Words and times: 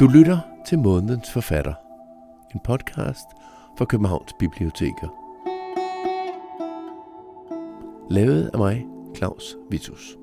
Du 0.00 0.06
lytter 0.06 0.38
til 0.66 0.78
Månedens 0.78 1.30
Forfatter, 1.30 1.74
en 2.54 2.60
podcast 2.64 3.26
fra 3.78 3.84
Københavns 3.84 4.32
Biblioteker. 4.38 5.08
Lavet 8.10 8.50
af 8.52 8.58
mig, 8.58 8.86
Claus 9.16 9.56
Vitus. 9.70 10.16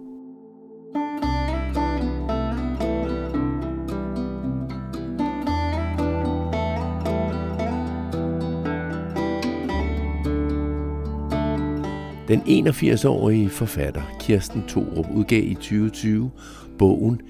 Den 12.27 12.67
81-årige 12.67 13.49
forfatter 13.49 14.01
Kirsten 14.19 14.63
Thorup 14.67 15.05
udgav 15.15 15.43
i 15.43 15.53
2020 15.53 16.31
bogen 16.77 17.21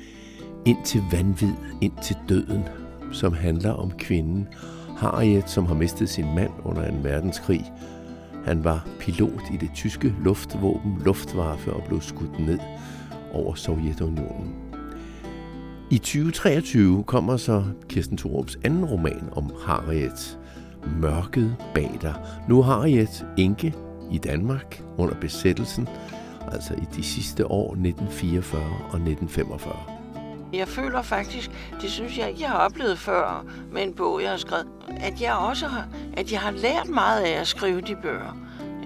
ind 0.68 0.86
til 0.86 1.04
vanvid, 1.12 1.54
ind 1.82 1.92
til 2.04 2.16
døden, 2.30 2.64
som 3.12 3.34
handler 3.34 3.72
om 3.72 3.92
kvinden 3.92 4.48
Harriet, 4.98 5.50
som 5.50 5.66
har 5.66 5.76
mistet 5.76 6.10
sin 6.10 6.36
mand 6.36 6.52
under 6.64 6.86
en 6.86 7.04
verdenskrig. 7.04 7.72
Han 8.46 8.64
var 8.64 8.88
pilot 9.00 9.42
i 9.54 9.58
det 9.58 9.70
tyske 9.76 10.16
luftvåben 10.24 11.02
Luftwaffe 11.06 11.74
og 11.74 11.84
blev 11.88 12.02
skudt 12.02 12.40
ned 12.40 12.60
over 13.34 13.56
Sovjetunionen. 13.56 14.56
I 15.92 15.98
2023 15.98 17.04
kommer 17.04 17.38
så 17.38 17.64
Kirsten 17.90 18.18
Thorups 18.18 18.58
anden 18.64 18.86
roman 18.86 19.30
om 19.32 19.52
Harriet, 19.66 20.40
Mørket 21.02 21.56
bag 21.74 21.92
dig. 22.02 22.14
Nu 22.50 22.62
har 22.62 22.74
Harriet 22.74 23.26
enke 23.38 23.74
i 24.12 24.18
Danmark 24.18 24.84
under 24.98 25.16
besættelsen, 25.16 25.88
altså 26.52 26.74
i 26.74 26.86
de 26.96 27.04
sidste 27.04 27.52
år 27.52 27.72
1944 27.72 28.62
og 28.62 29.00
1945. 29.00 29.97
Jeg 30.54 30.68
føler 30.68 31.02
faktisk, 31.02 31.52
det 31.82 31.92
synes 31.92 32.18
jeg 32.18 32.30
ikke, 32.30 32.42
jeg 32.42 32.50
har 32.50 32.58
oplevet 32.58 33.00
før 33.00 33.46
med 33.72 33.84
en 33.84 33.94
bog, 33.94 34.22
jeg 34.22 34.30
har 34.30 34.38
skrevet, 34.38 34.68
at 34.88 35.22
jeg 35.22 35.34
også 35.34 35.68
har, 35.68 35.88
at 36.14 36.32
jeg 36.32 36.40
har 36.40 36.52
lært 36.52 36.90
meget 36.90 37.22
af 37.22 37.40
at 37.40 37.48
skrive 37.48 37.82
de 37.82 37.96
bøger. 37.96 38.38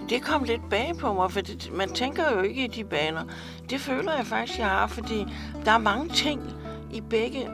Det 0.09 0.22
kom 0.22 0.44
lidt 0.44 0.70
bag 0.70 0.94
på 1.00 1.14
mig, 1.14 1.31
for 1.31 1.42
det, 1.42 1.72
man 1.73 1.90
tænker 1.94 2.31
jo 2.36 2.42
ikke 2.42 2.64
i 2.64 2.68
de 2.68 2.84
baner. 2.84 3.23
Det 3.70 3.80
føler 3.80 4.14
jeg 4.16 4.26
faktisk, 4.26 4.59
jeg 4.59 4.68
har, 4.68 4.88
fordi 4.88 5.26
der 5.66 5.72
er 5.72 5.78
mange 5.78 6.09
ting 6.09 6.42
i 6.94 7.02
begge, 7.02 7.50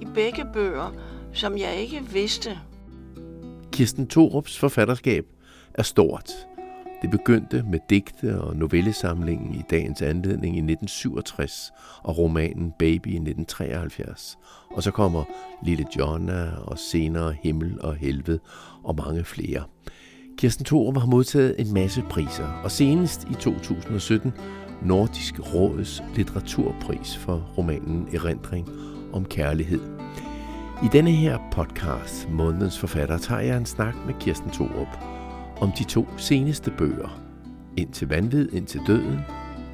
i 0.00 0.04
begge 0.14 0.44
bøger, 0.52 0.92
som 1.32 1.58
jeg 1.58 1.74
ikke 1.76 2.02
vidste. 2.12 2.58
Kirsten 3.72 4.06
Torups 4.06 4.58
forfatterskab 4.58 5.24
er 5.74 5.82
stort. 5.82 6.32
Det 7.02 7.10
begyndte 7.10 7.64
med 7.70 7.80
digte 7.90 8.40
og 8.40 8.56
novellesamlingen 8.56 9.54
i 9.54 9.62
dagens 9.70 10.02
anledning 10.02 10.56
i 10.56 10.58
1967 10.58 11.72
og 12.02 12.18
romanen 12.18 12.72
Baby 12.78 13.06
i 13.06 13.16
1973. 13.16 14.38
Og 14.70 14.82
så 14.82 14.90
kommer 14.90 15.24
Lille 15.62 15.86
Jonna 15.98 16.50
og 16.56 16.78
senere 16.78 17.36
Himmel 17.42 17.80
og 17.80 17.94
Helvede 17.94 18.38
og 18.84 18.96
mange 18.96 19.24
flere. 19.24 19.64
Kirsten 20.38 20.64
Thorup 20.64 20.96
har 20.96 21.06
modtaget 21.06 21.54
en 21.58 21.74
masse 21.74 22.02
priser, 22.10 22.60
og 22.64 22.70
senest 22.70 23.28
i 23.30 23.34
2017 23.34 24.32
Nordisk 24.82 25.54
Råds 25.54 26.02
litteraturpris 26.14 27.16
for 27.16 27.52
romanen 27.58 28.08
Erindring 28.14 28.68
om 29.12 29.24
kærlighed. 29.24 29.80
I 30.84 30.88
denne 30.92 31.10
her 31.10 31.38
podcast, 31.52 32.28
Månedens 32.30 32.78
Forfatter, 32.78 33.18
tager 33.18 33.40
jeg 33.40 33.56
en 33.56 33.66
snak 33.66 33.94
med 34.06 34.14
Kirsten 34.20 34.50
Thorup 34.50 35.15
om 35.60 35.72
de 35.72 35.84
to 35.84 36.06
seneste 36.16 36.70
bøger, 36.70 37.20
Indtil 37.76 38.08
vanvid, 38.08 38.52
indtil 38.52 38.80
døden 38.86 39.20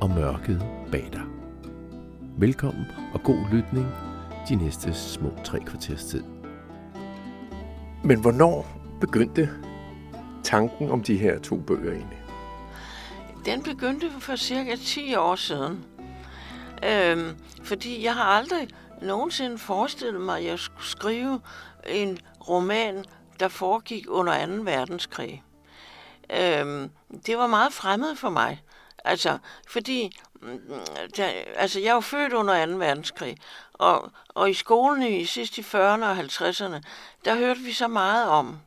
og 0.01 0.11
Mørket 0.11 0.67
bag 0.93 1.09
dig. 1.13 1.23
Velkommen 2.39 2.85
og 3.15 3.23
god 3.23 3.51
lytning 3.53 3.87
de 4.49 4.55
næste 4.55 4.95
små 4.95 5.31
tre 5.45 5.61
kvarters 5.61 6.05
tid. 6.05 6.23
Men 8.05 8.21
hvornår 8.21 8.67
begyndte 9.01 9.51
tanken 10.45 10.91
om 10.91 11.03
de 11.03 11.17
her 11.17 11.39
to 11.39 11.57
bøger 11.57 11.93
egentlig? 11.93 12.19
Den 13.45 13.63
begyndte 13.63 14.11
for 14.21 14.37
cirka 14.37 14.77
10 14.77 15.15
år 15.15 15.35
siden. 15.35 15.85
Øhm, 16.85 17.37
fordi 17.63 18.05
jeg 18.05 18.15
har 18.15 18.25
aldrig 18.25 18.69
nogensinde 19.03 19.59
forestillet 19.59 20.21
mig, 20.21 20.39
at 20.39 20.45
jeg 20.45 20.59
skulle 20.59 20.87
skrive 20.87 21.41
en 21.89 22.19
roman, 22.49 23.05
der 23.41 23.49
foregik 23.49 24.07
under 24.09 24.47
2. 24.47 24.53
verdenskrig. 24.53 25.43
Øhm, 26.31 26.91
det 27.27 27.39
var 27.39 27.47
meget 27.47 27.73
fremmed 27.73 28.17
for 28.17 28.31
mig. 28.31 28.63
Altså, 29.05 29.39
fordi 29.69 30.19
mm, 30.41 30.61
der, 31.17 31.33
altså, 31.57 31.81
jeg 31.81 31.95
var 31.95 32.01
født 32.01 32.33
under 32.33 32.67
2. 32.67 32.73
verdenskrig, 32.73 33.37
og, 33.73 34.13
og 34.29 34.51
i 34.51 34.55
skolen 34.55 35.03
i 35.03 35.25
sidst 35.25 35.59
i 35.59 35.61
40'erne 35.61 36.05
og 36.05 36.19
50'erne, 36.19 36.81
der 37.25 37.35
hørte 37.35 37.61
vi 37.61 37.73
så 37.73 37.89
meget 37.89 38.29
om, 38.29 38.59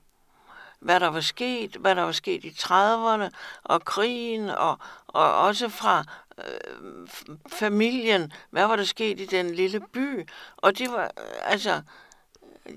hvad 0.79 0.99
der 0.99 1.07
var 1.07 1.21
sket, 1.21 1.75
hvad 1.75 1.95
der 1.95 2.01
var 2.01 2.11
sket 2.11 2.43
i 2.43 2.49
30'erne, 2.49 3.29
og 3.63 3.85
krigen, 3.85 4.49
og, 4.49 4.79
og 5.07 5.35
også 5.35 5.69
fra 5.69 6.03
øh, 6.37 7.07
familien, 7.47 8.33
hvad 8.49 8.67
var 8.67 8.75
der 8.75 8.83
sket 8.83 9.19
i 9.19 9.25
den 9.25 9.55
lille 9.55 9.79
by, 9.79 10.29
og 10.57 10.77
det 10.77 10.91
var, 10.91 11.03
øh, 11.03 11.51
altså, 11.51 11.81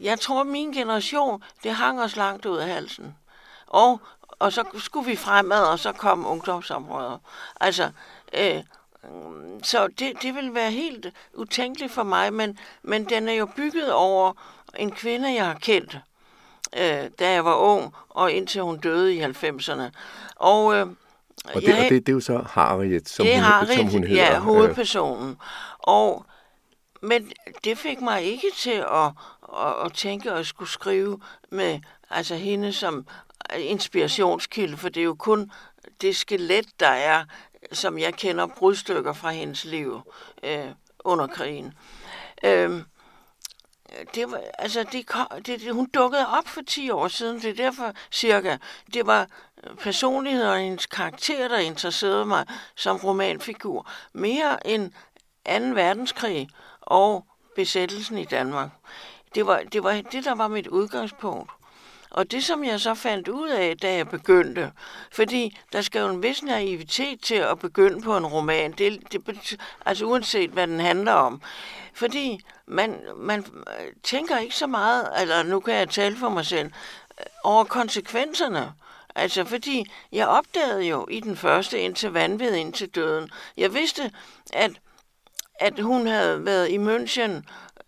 jeg 0.01 0.21
tror, 0.21 0.43
min 0.43 0.73
generation, 0.73 1.43
det 1.63 1.75
hang 1.75 2.01
os 2.01 2.17
langt 2.17 2.47
ud 2.47 2.57
af 2.57 2.69
halsen. 2.69 3.17
Og 3.67 4.01
og 4.39 4.53
så 4.53 4.65
skulle 4.79 5.07
vi 5.07 5.17
fremad, 5.17 5.65
og 5.65 5.79
så 5.79 5.93
kom 5.93 6.27
ungdomsområder. 6.27 7.19
Altså, 7.61 7.91
øh, 8.33 8.63
så 9.63 9.89
det, 9.99 10.13
det 10.23 10.35
vil 10.35 10.55
være 10.55 10.71
helt 10.71 11.07
utænkeligt 11.35 11.93
for 11.93 12.03
mig, 12.03 12.33
men, 12.33 12.59
men 12.83 13.05
den 13.05 13.29
er 13.29 13.33
jo 13.33 13.47
bygget 13.47 13.93
over 13.93 14.33
en 14.77 14.91
kvinde, 14.91 15.35
jeg 15.35 15.47
har 15.47 15.55
kendt, 15.55 15.99
øh, 16.77 17.11
da 17.19 17.33
jeg 17.33 17.45
var 17.45 17.55
ung, 17.55 17.95
og 18.09 18.33
indtil 18.33 18.63
hun 18.63 18.79
døde 18.79 19.15
i 19.15 19.23
90'erne. 19.23 19.83
Og, 20.37 20.75
øh, 20.75 20.87
og, 21.55 21.61
det, 21.61 21.69
jeg, 21.69 21.79
og 21.79 21.91
det, 21.91 22.07
det 22.07 22.09
er 22.09 22.13
jo 22.13 22.21
så 22.21 22.45
Harriet, 22.51 23.09
som, 23.09 23.27
det 23.27 23.35
hun, 23.35 23.45
Harriet, 23.45 23.77
som 23.77 23.87
hun 23.87 24.05
hedder. 24.05 24.25
Ja, 24.25 24.39
hovedpersonen. 24.39 25.37
Og, 25.79 26.27
men 27.03 27.33
det 27.65 27.79
fik 27.79 28.01
mig 28.01 28.23
ikke 28.23 28.47
til 28.57 28.85
at, 28.93 29.11
at, 29.59 29.85
at 29.85 29.93
tænke 29.93 30.31
at 30.31 30.47
skulle 30.47 30.71
skrive 30.71 31.21
med 31.51 31.81
altså 32.11 32.35
hende 32.35 32.73
som 32.73 33.07
inspirationskilde, 33.57 34.77
for 34.77 34.89
det 34.89 35.01
er 35.01 35.05
jo 35.05 35.15
kun 35.15 35.53
det 36.01 36.17
skelet, 36.17 36.81
der 36.81 36.89
er, 36.89 37.25
som 37.73 37.99
jeg 37.99 38.15
kender 38.15 38.47
brudstykker 38.47 39.13
fra 39.13 39.31
hendes 39.31 39.65
liv 39.65 40.01
øh, 40.43 40.67
under 41.05 41.27
krigen. 41.27 41.75
Øh, 42.45 42.83
det 44.15 44.31
var, 44.31 44.41
altså, 44.59 44.83
det, 44.93 45.09
det, 45.47 45.61
det, 45.61 45.75
hun 45.75 45.87
dukkede 45.95 46.27
op 46.39 46.49
for 46.49 46.61
10 46.67 46.91
år 46.91 47.09
siden, 47.09 47.41
det 47.41 47.51
er 47.51 47.55
derfor 47.55 47.93
cirka. 48.11 48.57
Det 48.95 49.07
var 49.07 49.27
personligheden 49.81 50.51
og 50.51 50.59
hendes 50.59 50.87
karakter, 50.87 51.49
der 51.49 51.59
interesserede 51.59 52.27
mig 52.27 52.47
som 52.77 52.97
romanfigur. 52.97 53.91
Mere 54.13 54.67
end 54.67 54.93
2. 55.47 55.53
verdenskrig 55.75 56.49
og 56.81 57.27
besættelsen 57.57 58.19
i 58.19 58.25
Danmark. 58.25 58.71
Det 59.35 59.47
var, 59.47 59.63
det 59.73 59.83
var 59.83 59.93
det, 60.13 60.25
der 60.25 60.35
var 60.35 60.49
mit 60.49 60.67
udgangspunkt. 60.67 61.51
Og 62.11 62.31
det, 62.31 62.45
som 62.45 62.65
jeg 62.65 62.81
så 62.81 62.95
fandt 62.95 63.29
ud 63.29 63.49
af, 63.49 63.79
da 63.79 63.95
jeg 63.95 64.09
begyndte, 64.09 64.73
fordi 65.13 65.59
der 65.73 65.81
skal 65.81 66.01
jo 66.01 66.09
en 66.09 66.23
vis 66.23 66.43
naivitet 66.43 67.21
til 67.23 67.35
at 67.35 67.59
begynde 67.59 68.03
på 68.03 68.17
en 68.17 68.27
roman, 68.27 68.73
det, 68.73 69.13
det, 69.13 69.57
altså 69.87 70.05
uanset 70.05 70.51
hvad 70.51 70.67
den 70.67 70.81
handler 70.81 71.13
om. 71.13 71.43
Fordi 71.95 72.41
man, 72.67 73.01
man 73.17 73.41
øh, 73.41 73.93
tænker 74.03 74.39
ikke 74.39 74.57
så 74.57 74.67
meget, 74.67 75.09
eller 75.21 75.43
nu 75.43 75.61
kan 75.61 75.75
jeg 75.75 75.89
tale 75.89 76.17
for 76.17 76.29
mig 76.29 76.47
selv, 76.47 76.67
øh, 77.21 77.27
over 77.45 77.65
konsekvenserne. 77.65 78.73
Altså, 79.15 79.45
fordi 79.45 79.87
jeg 80.13 80.29
opdagede 80.29 80.83
jo 80.83 81.07
i 81.11 81.21
den 81.21 81.37
første 81.37 81.81
indtil 81.81 82.11
vanvid, 82.11 82.55
indtil 82.55 82.89
døden. 82.89 83.31
Jeg 83.57 83.75
vidste, 83.75 84.13
at, 84.53 84.71
at 85.61 85.81
hun 85.81 86.07
havde 86.07 86.45
været 86.45 86.69
i 86.71 86.77
München 86.77 87.31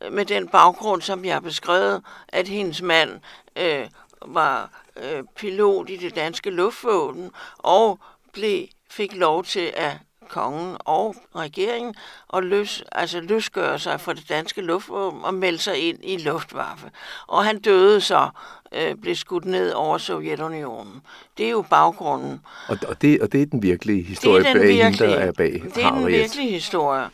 øh, 0.01 0.13
med 0.13 0.25
den 0.25 0.49
baggrund, 0.49 1.03
som 1.03 1.25
jeg 1.25 1.35
har 1.35 1.41
beskrevet, 1.41 2.03
at 2.29 2.49
hendes 2.49 2.83
mand 2.83 3.21
øh, 3.57 3.89
var 4.27 4.71
øh, 4.97 5.23
pilot 5.37 5.91
i 5.91 5.97
det 5.97 6.15
danske 6.15 6.51
luftvåben 6.51 7.31
og 7.59 7.99
blev, 8.33 8.67
fik 8.91 9.17
lov 9.17 9.45
til 9.45 9.73
at 9.77 9.97
kongen 10.29 10.77
og 10.81 11.17
regeringen 11.37 11.95
og 12.29 12.43
løs, 12.43 12.85
altså 12.93 13.21
løsgøre 13.21 13.79
sig 13.79 14.01
fra 14.01 14.13
det 14.15 14.29
danske 14.29 14.61
luftvåben 14.61 15.25
og 15.25 15.35
melde 15.35 15.59
sig 15.59 15.89
ind 15.89 15.99
i 16.03 16.17
Luftwaffe. 16.17 16.91
Og 17.27 17.45
han 17.45 17.59
døde 17.59 18.01
så, 18.01 18.29
øh, 18.73 18.95
blev 18.95 19.15
skudt 19.15 19.45
ned 19.45 19.73
over 19.73 19.99
Sovjetunionen. 19.99 21.01
Det 21.39 21.47
er 21.47 21.51
jo 21.51 21.65
baggrunden. 21.71 22.41
Og, 22.69 22.79
og, 22.89 23.03
det, 23.03 23.21
og 23.21 23.33
det 23.33 23.43
er 23.43 23.47
den 23.47 23.63
virkelige 23.63 24.03
historie 24.03 24.43
det 24.43 24.49
er 24.49 24.53
den 24.53 24.63
bag 24.63 24.69
virkelige, 24.69 25.11
der 25.11 25.17
er 25.17 25.33
bag 25.33 25.63
Det 25.75 25.85
er 25.85 25.91
den 25.91 26.07
virkelige 26.07 26.51
historie. 26.51 27.09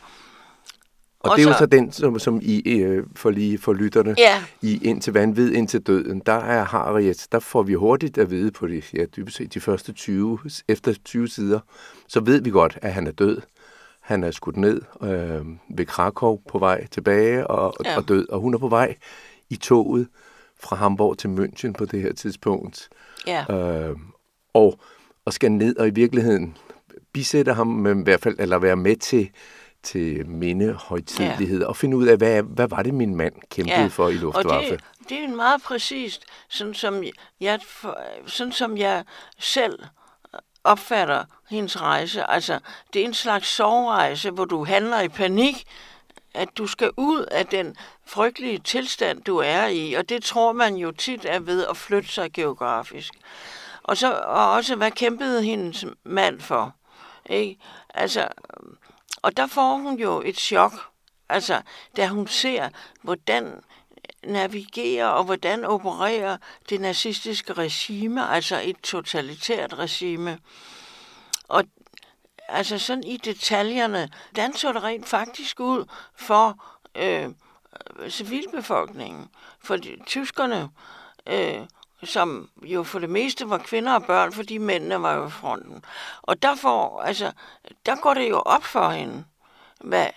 Og, 1.27 1.31
og 1.31 1.37
det 1.37 1.43
er 1.43 1.47
så, 1.47 1.53
jo 1.53 1.57
så 1.57 1.65
den, 1.65 1.91
som, 1.91 2.19
som 2.19 2.39
I, 2.43 2.79
øh, 2.79 3.03
for 3.15 3.29
lige 3.29 3.57
for 3.57 3.73
lytterne, 3.73 4.15
ja. 4.17 4.43
i 4.61 4.79
Indtil 4.83 5.13
vanvid, 5.13 5.51
indtil 5.51 5.81
døden, 5.81 6.21
der 6.25 6.33
er 6.33 6.65
Harriet, 6.65 7.27
der 7.31 7.39
får 7.39 7.63
vi 7.63 7.73
hurtigt 7.73 8.17
at 8.17 8.31
vide 8.31 8.51
på 8.51 8.67
de, 8.67 8.81
ja, 8.93 9.05
dybest 9.05 9.37
set 9.37 9.53
de 9.53 9.59
første 9.59 9.91
20, 9.91 10.39
efter 10.67 10.93
20 11.05 11.27
sider, 11.27 11.59
så 12.07 12.19
ved 12.19 12.41
vi 12.41 12.49
godt, 12.49 12.77
at 12.81 12.93
han 12.93 13.07
er 13.07 13.11
død. 13.11 13.41
Han 14.01 14.23
er 14.23 14.31
skudt 14.31 14.57
ned 14.57 14.81
øh, 15.01 15.45
ved 15.77 15.85
Krakow 15.85 16.39
på 16.49 16.59
vej 16.59 16.87
tilbage 16.87 17.47
og, 17.47 17.73
ja. 17.85 17.97
og 17.97 18.07
død, 18.07 18.29
og 18.29 18.39
hun 18.39 18.53
er 18.53 18.57
på 18.57 18.67
vej 18.67 18.95
i 19.49 19.55
toget 19.55 20.07
fra 20.59 20.75
Hamburg 20.75 21.17
til 21.17 21.27
München 21.27 21.71
på 21.71 21.85
det 21.85 22.01
her 22.01 22.13
tidspunkt. 22.13 22.89
Ja. 23.27 23.55
Øh, 23.55 23.95
og, 24.53 24.79
og 25.25 25.33
skal 25.33 25.51
ned 25.51 25.77
og 25.77 25.87
i 25.87 25.91
virkeligheden 25.91 26.57
bisætte 27.13 27.53
ham, 27.53 27.67
men 27.67 27.99
i 27.99 28.03
hvert 28.03 28.21
fald, 28.21 28.35
eller 28.39 28.57
være 28.57 28.75
med 28.75 28.95
til, 28.95 29.29
til 29.87 30.27
mindehøjtidlighed, 30.27 31.59
ja. 31.59 31.67
og 31.67 31.75
finde 31.75 31.97
ud 31.97 32.07
af, 32.07 32.17
hvad, 32.17 32.43
hvad 32.43 32.67
var 32.67 32.83
det, 32.83 32.93
min 32.93 33.15
mand 33.15 33.33
kæmpede 33.51 33.81
ja. 33.81 33.87
for 33.87 34.09
i 34.09 34.13
Luftwaffe. 34.13 34.73
Og 34.73 34.79
det, 34.79 35.09
det 35.09 35.23
er 35.23 35.27
meget 35.27 35.61
præcist, 35.61 36.25
sådan 36.49 36.73
som 36.73 37.03
jeg, 37.41 37.59
sådan 38.25 38.51
som 38.51 38.77
jeg 38.77 39.03
selv 39.39 39.79
opfatter 40.63 41.23
hendes 41.49 41.81
rejse. 41.81 42.23
Altså, 42.23 42.59
det 42.93 43.01
er 43.01 43.05
en 43.05 43.13
slags 43.13 43.47
sovrejse, 43.47 44.31
hvor 44.31 44.45
du 44.45 44.65
handler 44.65 45.01
i 45.01 45.07
panik, 45.07 45.63
at 46.33 46.49
du 46.57 46.67
skal 46.67 46.91
ud 46.97 47.25
af 47.31 47.45
den 47.45 47.75
frygtelige 48.05 48.59
tilstand, 48.59 49.21
du 49.21 49.37
er 49.37 49.67
i, 49.67 49.93
og 49.93 50.09
det 50.09 50.23
tror 50.23 50.51
man 50.51 50.75
jo 50.75 50.91
tit 50.91 51.25
er 51.25 51.39
ved 51.39 51.65
at 51.69 51.77
flytte 51.77 52.09
sig 52.09 52.33
geografisk. 52.33 53.13
Og, 53.83 53.97
så, 53.97 54.13
og 54.13 54.51
også, 54.51 54.75
hvad 54.75 54.91
kæmpede 54.91 55.43
hendes 55.43 55.85
mand 56.03 56.39
for? 56.39 56.75
Ikke? 57.29 57.59
Altså, 57.93 58.27
og 59.21 59.37
der 59.37 59.47
får 59.47 59.77
hun 59.77 59.99
jo 59.99 60.21
et 60.25 60.37
chok, 60.39 60.73
altså, 61.29 61.61
da 61.97 62.07
hun 62.07 62.27
ser, 62.27 62.69
hvordan 63.01 63.61
navigerer 64.23 65.07
og 65.07 65.23
hvordan 65.23 65.65
opererer 65.65 66.37
det 66.69 66.81
nazistiske 66.81 67.53
regime, 67.53 68.29
altså 68.29 68.61
et 68.63 68.77
totalitært 68.83 69.73
regime. 69.73 70.39
Og 71.47 71.63
altså 72.47 72.77
sådan 72.79 73.03
i 73.03 73.17
detaljerne, 73.17 74.09
hvordan 74.31 74.53
så 74.53 74.73
det 74.73 74.83
rent 74.83 75.07
faktisk 75.07 75.59
ud 75.59 75.85
for 76.15 76.63
øh, 76.95 77.29
civilbefolkningen? 78.09 79.27
For 79.59 79.75
de, 79.75 79.97
tyskerne, 80.05 80.69
øh, 81.29 81.61
som 82.03 82.49
jo 82.61 82.83
for 82.83 82.99
det 82.99 83.09
meste 83.09 83.49
var 83.49 83.57
kvinder 83.57 83.93
og 83.93 84.03
børn, 84.03 84.33
fordi 84.33 84.57
mændene 84.57 85.01
var 85.01 85.13
jo 85.13 85.27
i 85.27 85.29
fronten. 85.29 85.83
Og 86.21 86.41
der, 86.41 86.55
får, 86.55 87.01
altså, 87.01 87.31
der 87.85 87.95
går 87.95 88.13
det 88.13 88.29
jo 88.29 88.39
op 88.39 88.63
for 88.63 88.89
hende, 88.89 89.23
hvad, 89.81 90.07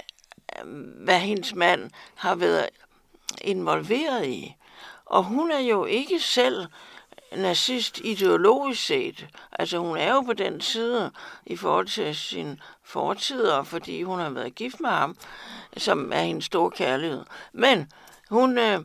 hvad 0.96 1.18
hendes 1.18 1.54
mand 1.54 1.90
har 2.14 2.34
været 2.34 2.68
involveret 3.40 4.26
i. 4.26 4.56
Og 5.04 5.24
hun 5.24 5.50
er 5.50 5.58
jo 5.58 5.84
ikke 5.84 6.20
selv 6.20 6.66
nazist 7.36 8.00
ideologisk 8.04 8.86
set. 8.86 9.26
Altså 9.52 9.78
hun 9.78 9.96
er 9.96 10.12
jo 10.12 10.20
på 10.20 10.32
den 10.32 10.60
side 10.60 11.10
i 11.46 11.56
forhold 11.56 11.86
til 11.86 12.16
sin 12.16 12.60
fortider, 12.84 13.62
fordi 13.62 14.02
hun 14.02 14.18
har 14.18 14.30
været 14.30 14.54
gift 14.54 14.80
med 14.80 14.90
ham, 14.90 15.16
som 15.76 16.12
er 16.12 16.22
hendes 16.22 16.44
store 16.44 16.70
kærlighed. 16.70 17.24
Men 17.52 17.92
hun, 18.30 18.58
øh, 18.58 18.80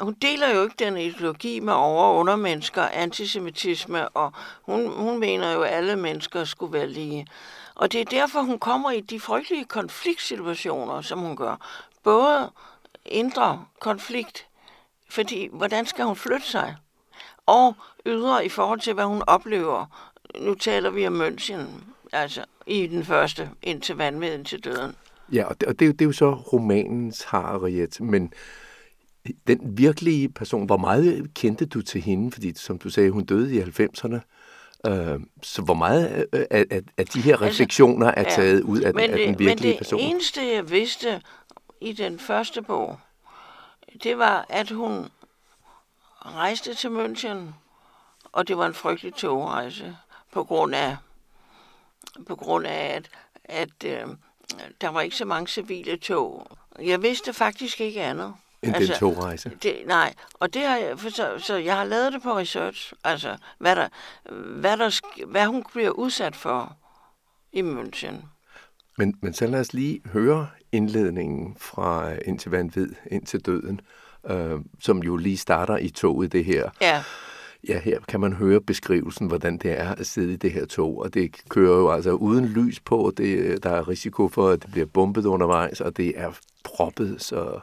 hun 0.00 0.14
deler 0.14 0.54
jo 0.54 0.62
ikke 0.62 0.74
den 0.78 0.96
ideologi 0.96 1.60
med 1.60 1.72
over- 1.72 2.04
og 2.04 2.16
undermennesker, 2.16 2.82
antisemitisme, 2.82 4.08
og 4.08 4.32
hun, 4.62 4.92
hun 4.92 5.20
mener 5.20 5.52
jo, 5.52 5.62
at 5.62 5.72
alle 5.72 5.96
mennesker 5.96 6.44
skulle 6.44 6.72
være 6.72 6.88
lige. 6.88 7.26
Og 7.74 7.92
det 7.92 8.00
er 8.00 8.04
derfor, 8.04 8.40
hun 8.40 8.58
kommer 8.58 8.90
i 8.90 9.00
de 9.00 9.20
frygtelige 9.20 9.64
konfliktsituationer, 9.64 11.00
som 11.00 11.18
hun 11.18 11.36
gør. 11.36 11.56
Både 12.02 12.50
indre 13.06 13.64
konflikt, 13.80 14.46
fordi 15.10 15.48
hvordan 15.52 15.86
skal 15.86 16.04
hun 16.04 16.16
flytte 16.16 16.46
sig? 16.46 16.76
Og 17.46 17.74
ydre 18.06 18.46
i 18.46 18.48
forhold 18.48 18.80
til, 18.80 18.94
hvad 18.94 19.04
hun 19.04 19.22
oplever. 19.26 19.86
Nu 20.40 20.54
taler 20.54 20.90
vi 20.90 21.06
om 21.06 21.22
München, 21.22 21.60
altså 22.12 22.44
i 22.66 22.86
den 22.86 23.04
første, 23.04 23.50
indtil 23.62 23.96
vanvittigheden 23.96 24.44
til 24.44 24.64
døden. 24.64 24.96
Ja, 25.32 25.44
og 25.44 25.60
det, 25.60 25.68
og 25.68 25.78
det, 25.78 25.98
det 25.98 26.04
er 26.04 26.06
jo 26.06 26.12
så 26.12 26.34
romanens 26.34 27.22
Harriet, 27.22 28.00
men 28.00 28.32
den 29.46 29.78
virkelige 29.78 30.28
person, 30.28 30.66
hvor 30.66 30.76
meget 30.76 31.34
kendte 31.34 31.66
du 31.66 31.82
til 31.82 32.00
hende? 32.00 32.32
Fordi 32.32 32.54
som 32.54 32.78
du 32.78 32.90
sagde, 32.90 33.10
hun 33.10 33.24
døde 33.24 33.54
i 33.54 33.60
90'erne. 33.60 34.20
Øh, 34.86 35.20
så 35.42 35.62
hvor 35.62 35.74
meget 35.74 36.26
af, 36.32 36.66
af, 36.70 36.82
af 36.98 37.06
de 37.06 37.20
her 37.20 37.32
altså, 37.32 37.46
refleksioner 37.46 38.06
er 38.06 38.34
taget 38.34 38.60
ja, 38.60 38.64
ud 38.64 38.80
af, 38.80 38.94
men 38.94 39.10
af 39.10 39.18
den 39.18 39.38
virkelige 39.38 39.78
person? 39.78 39.96
Men 39.96 40.06
det 40.06 40.10
eneste, 40.10 40.46
jeg 40.46 40.70
vidste 40.70 41.22
i 41.80 41.92
den 41.92 42.18
første 42.18 42.62
bog, 42.62 42.98
det 44.02 44.18
var, 44.18 44.46
at 44.48 44.70
hun 44.70 45.08
rejste 46.26 46.74
til 46.74 46.88
München, 46.88 47.38
og 48.32 48.48
det 48.48 48.58
var 48.58 48.66
en 48.66 48.74
frygtelig 48.74 49.14
togrejse 49.14 49.96
på 50.32 50.44
grund 50.44 50.74
af, 50.74 50.96
på 52.26 52.36
grund 52.36 52.66
af 52.66 52.94
at, 52.96 53.10
at 53.44 53.84
øh, 53.84 54.06
der 54.80 54.88
var 54.88 55.00
ikke 55.00 55.16
så 55.16 55.24
mange 55.24 55.48
civile 55.48 55.96
tog. 55.96 56.46
Jeg 56.82 57.02
vidste 57.02 57.32
faktisk 57.32 57.80
ikke 57.80 58.02
andet. 58.02 58.34
End 58.62 58.74
altså, 58.74 58.92
den 58.92 58.98
togrejse? 58.98 59.50
Det, 59.62 59.76
nej, 59.86 60.14
og 60.34 60.54
det 60.54 60.62
har 60.62 60.76
jeg, 60.76 60.98
for 60.98 61.10
så, 61.10 61.34
så 61.38 61.56
jeg 61.56 61.76
har 61.76 61.84
lavet 61.84 62.12
det 62.12 62.22
på 62.22 62.38
research, 62.38 62.92
altså 63.04 63.36
hvad, 63.58 63.76
der, 63.76 63.88
hvad, 64.60 64.76
der, 64.76 65.00
hvad 65.26 65.46
hun 65.46 65.64
bliver 65.72 65.90
udsat 65.90 66.36
for 66.36 66.76
i 67.52 67.62
München. 67.62 68.14
Men, 68.98 69.14
men 69.20 69.34
så 69.34 69.46
lad 69.46 69.60
os 69.60 69.72
lige 69.72 70.00
høre 70.12 70.48
indledningen 70.72 71.56
fra 71.58 72.12
Indtil 72.24 72.50
vanvid, 72.50 72.94
indtil 73.10 73.40
døden, 73.40 73.80
øh, 74.30 74.60
som 74.80 74.98
jo 74.98 75.16
lige 75.16 75.36
starter 75.36 75.76
i 75.76 75.88
toget 75.88 76.32
det 76.32 76.44
her. 76.44 76.70
Ja. 76.80 77.02
Ja, 77.68 77.80
her 77.80 78.00
kan 78.08 78.20
man 78.20 78.32
høre 78.32 78.60
beskrivelsen, 78.60 79.26
hvordan 79.26 79.58
det 79.58 79.80
er 79.80 79.94
at 79.94 80.06
sidde 80.06 80.32
i 80.32 80.36
det 80.36 80.52
her 80.52 80.66
tog, 80.66 80.98
og 80.98 81.14
det 81.14 81.36
kører 81.48 81.76
jo 81.76 81.90
altså 81.90 82.10
uden 82.10 82.46
lys 82.46 82.80
på, 82.80 83.12
det, 83.16 83.62
der 83.62 83.70
er 83.70 83.88
risiko 83.88 84.28
for, 84.28 84.48
at 84.48 84.62
det 84.62 84.70
bliver 84.70 84.86
bombet 84.86 85.24
undervejs, 85.24 85.80
og 85.80 85.96
det 85.96 86.12
er 86.16 86.32
proppet, 86.64 87.22
så 87.22 87.60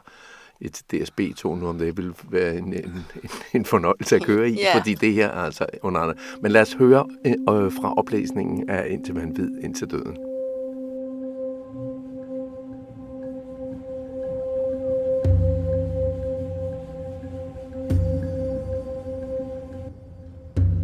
et 0.60 0.82
DSB-tog 0.92 1.58
nu 1.58 1.66
om 1.66 1.78
det 1.78 1.96
vil 1.96 2.12
være 2.30 2.56
en, 2.56 2.72
en, 2.72 3.06
en 3.54 3.64
fornøjelse 3.64 4.16
at 4.16 4.22
køre 4.22 4.50
i, 4.50 4.52
yeah. 4.52 4.76
fordi 4.76 4.94
det 4.94 5.12
her 5.12 5.28
er 5.28 5.40
altså 5.40 5.66
under 5.82 6.12
Men 6.42 6.52
lad 6.52 6.60
os 6.62 6.72
høre 6.72 7.06
øh, 7.26 7.72
fra 7.72 7.94
oplæsningen 7.94 8.70
af 8.70 8.86
Indtil 8.90 9.14
man 9.14 9.36
ved, 9.36 9.60
indtil 9.62 9.90
døden. 9.90 10.16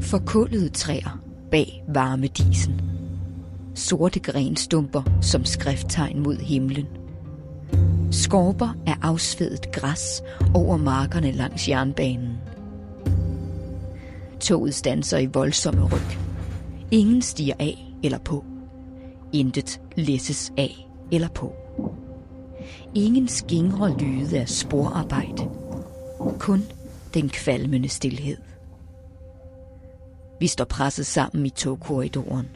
Forkullede 0.02 0.68
træer 0.68 1.22
bag 1.50 1.84
varme 1.88 2.26
disen. 2.26 2.80
Sorte 3.75 4.20
grenstumper 4.20 5.02
som 5.23 5.44
skrifttegn 5.44 6.23
mod 6.23 6.37
himlen. 6.37 7.01
Skorper 8.12 8.76
af 8.87 8.97
afsvedet 9.02 9.73
græs 9.73 10.23
over 10.54 10.76
markerne 10.76 11.33
langs 11.33 11.69
jernbanen. 11.69 12.38
Toget 14.40 14.75
standser 14.75 15.19
i 15.19 15.26
voldsomme 15.26 15.85
ryg. 15.85 16.19
Ingen 16.90 17.23
stiger 17.23 17.54
af 17.59 17.95
eller 18.02 18.19
på. 18.19 18.45
Intet 19.33 19.81
læsses 19.97 20.52
af 20.57 20.88
eller 21.12 21.28
på. 21.28 21.52
Ingen 22.95 23.28
skingre 23.28 23.99
lyde 23.99 24.40
af 24.40 24.49
sporarbejde. 24.49 25.49
Kun 26.38 26.62
den 27.14 27.28
kvalmende 27.28 27.88
stillhed. 27.88 28.37
Vi 30.40 30.47
står 30.47 30.64
presset 30.64 31.07
sammen 31.07 31.47
i 31.47 31.50
togkorridoren, 31.50 32.49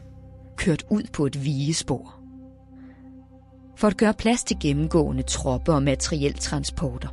kørt 0.55 0.85
ud 0.89 1.03
på 1.13 1.25
et 1.25 1.45
vigespor. 1.45 2.16
For 3.77 3.87
at 3.87 3.97
gøre 3.97 4.13
plads 4.13 4.43
til 4.43 4.57
gennemgående 4.59 5.23
tropper 5.23 5.73
og 5.73 5.83
materieltransporter. 5.83 7.09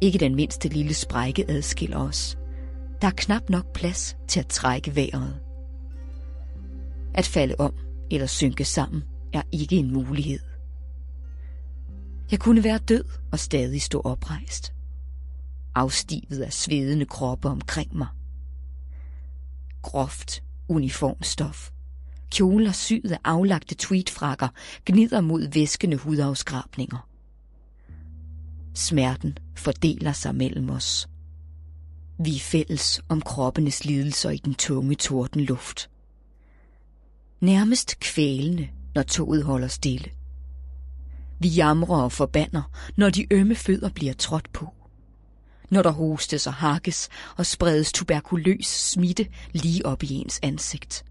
Ikke 0.00 0.18
den 0.18 0.34
mindste 0.34 0.68
lille 0.68 0.94
sprække 0.94 1.50
adskiller 1.50 1.98
os. 1.98 2.38
Der 3.00 3.06
er 3.06 3.12
knap 3.16 3.50
nok 3.50 3.72
plads 3.72 4.16
til 4.28 4.40
at 4.40 4.46
trække 4.46 4.96
vejret. 4.96 5.40
At 7.14 7.26
falde 7.26 7.54
om 7.58 7.74
eller 8.10 8.26
synke 8.26 8.64
sammen 8.64 9.04
er 9.32 9.42
ikke 9.52 9.76
en 9.76 9.92
mulighed. 9.92 10.40
Jeg 12.30 12.40
kunne 12.40 12.64
være 12.64 12.78
død 12.78 13.04
og 13.32 13.38
stadig 13.38 13.82
stå 13.82 14.00
oprejst. 14.00 14.72
Afstivet 15.74 16.42
af 16.42 16.52
svedende 16.52 17.06
kroppe 17.06 17.48
omkring 17.48 17.96
mig 17.96 18.08
groft 19.86 20.42
uniformstof. 20.68 21.70
Kjoler 22.30 22.72
syet 22.72 23.12
af 23.12 23.18
aflagte 23.24 23.74
tweetfrakker 23.74 24.48
gnider 24.86 25.20
mod 25.20 25.48
væskende 25.52 25.96
hudafskrabninger. 25.96 27.08
Smerten 28.74 29.38
fordeler 29.56 30.12
sig 30.12 30.34
mellem 30.34 30.70
os. 30.70 31.08
Vi 32.18 32.36
er 32.36 32.40
fælles 32.40 33.00
om 33.08 33.20
kroppenes 33.20 33.84
lidelser 33.84 34.30
i 34.30 34.36
den 34.36 34.54
tunge 34.54 34.94
tordenluft. 34.94 35.90
Nærmest 37.40 38.00
kvælende, 38.00 38.68
når 38.94 39.02
toget 39.02 39.44
holder 39.44 39.68
stille. 39.68 40.10
Vi 41.38 41.48
jamrer 41.48 42.02
og 42.02 42.12
forbander, 42.12 42.62
når 42.96 43.10
de 43.10 43.26
ømme 43.30 43.54
fødder 43.54 43.88
bliver 43.88 44.14
trådt 44.14 44.52
på 44.52 44.72
når 45.70 45.82
der 45.82 45.90
hostes 45.90 46.46
og 46.46 46.54
hakkes 46.54 47.08
og 47.36 47.46
spredes 47.46 47.92
tuberkuløs 47.92 48.66
smitte 48.66 49.28
lige 49.52 49.86
op 49.86 50.02
i 50.02 50.14
ens 50.14 50.40
ansigt. 50.42 51.04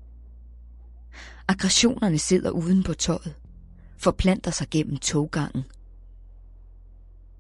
Aggressionerne 1.48 2.18
sidder 2.18 2.52
uden 2.52 2.84
på 2.84 2.94
tøjet, 2.94 3.36
forplanter 3.98 4.52
sig 4.52 4.68
gennem 4.72 4.98
toggangen. 4.98 5.64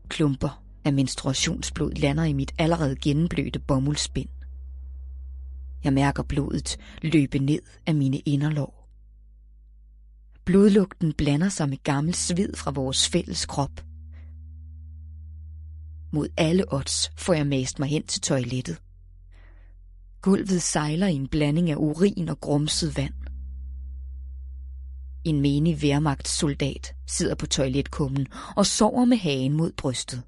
Klumper 0.08 0.64
af 0.86 0.94
menstruationsblod 0.94 1.92
lander 1.92 2.24
i 2.24 2.34
mit 2.34 2.52
allerede 2.58 2.96
gennemblødte 2.96 3.60
bomuldsbind. 3.60 4.30
Jeg 5.84 5.94
mærker 5.94 6.24
blodet 6.24 6.78
løbe 7.02 7.40
ned 7.40 7.62
af 7.86 7.96
mine 7.96 8.20
inderlår. 8.20 8.90
Blodlugten 10.46 11.14
blander 11.14 11.50
sig 11.50 11.70
med 11.70 11.78
gammel 11.84 12.16
sved 12.16 12.56
fra 12.56 12.72
vores 12.72 13.10
fælles 13.10 13.46
krop. 13.46 13.86
Mod 16.12 16.28
alle 16.38 16.74
odds 16.74 17.12
får 17.18 17.34
jeg 17.34 17.48
mast 17.48 17.80
mig 17.80 17.90
hen 17.90 18.04
til 18.04 18.22
toilettet. 18.22 18.82
Gulvet 20.22 20.62
sejler 20.62 21.08
i 21.08 21.14
en 21.14 21.28
blanding 21.28 21.72
af 21.72 21.76
urin 21.76 22.30
og 22.30 22.40
grumset 22.40 22.98
vand. 22.98 23.14
En 25.25 25.41
menig 25.41 25.82
værmagtssoldat 25.82 26.96
sidder 27.08 27.36
på 27.36 27.46
toiletkummen 27.46 28.27
og 28.55 28.65
sover 28.65 29.05
med 29.05 29.17
hagen 29.17 29.53
mod 29.53 29.72
brystet. 29.77 30.24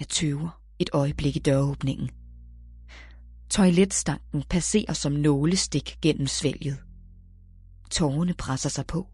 Jeg 0.00 0.08
tøver 0.08 0.60
et 0.78 0.90
øjeblik 0.92 1.36
i 1.36 1.38
døråbningen. 1.38 2.10
Toiletstanken 3.50 4.42
passerer 4.50 4.92
som 4.92 5.12
nålestik 5.12 5.98
gennem 6.02 6.26
svælget. 6.26 6.78
Tårerne 7.90 8.34
presser 8.34 8.68
sig 8.68 8.86
på. 8.86 9.08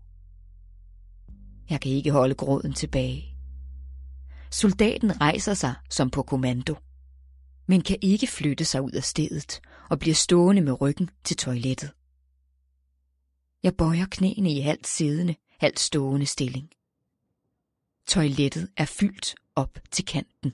Jeg 1.70 1.80
kan 1.80 1.92
ikke 1.92 2.10
holde 2.10 2.34
gråden 2.34 2.72
tilbage. 2.72 3.36
Soldaten 4.50 5.20
rejser 5.20 5.54
sig 5.54 5.74
som 5.90 6.10
på 6.10 6.22
kommando, 6.22 6.76
men 7.66 7.80
kan 7.80 7.96
ikke 8.02 8.26
flytte 8.26 8.64
sig 8.64 8.82
ud 8.82 8.92
af 8.92 9.04
stedet 9.04 9.60
og 9.90 9.98
bliver 9.98 10.14
stående 10.14 10.62
med 10.62 10.80
ryggen 10.80 11.10
til 11.24 11.36
toilettet. 11.36 11.90
Jeg 13.62 13.76
bøjer 13.76 14.06
knæene 14.10 14.52
i 14.52 14.60
halvt 14.60 14.86
siddende, 14.86 15.34
halvt 15.60 15.80
stående 15.80 16.26
stilling. 16.26 16.70
Toilettet 18.06 18.68
er 18.76 18.84
fyldt 18.84 19.34
op 19.56 19.78
til 19.90 20.04
kanten. 20.04 20.52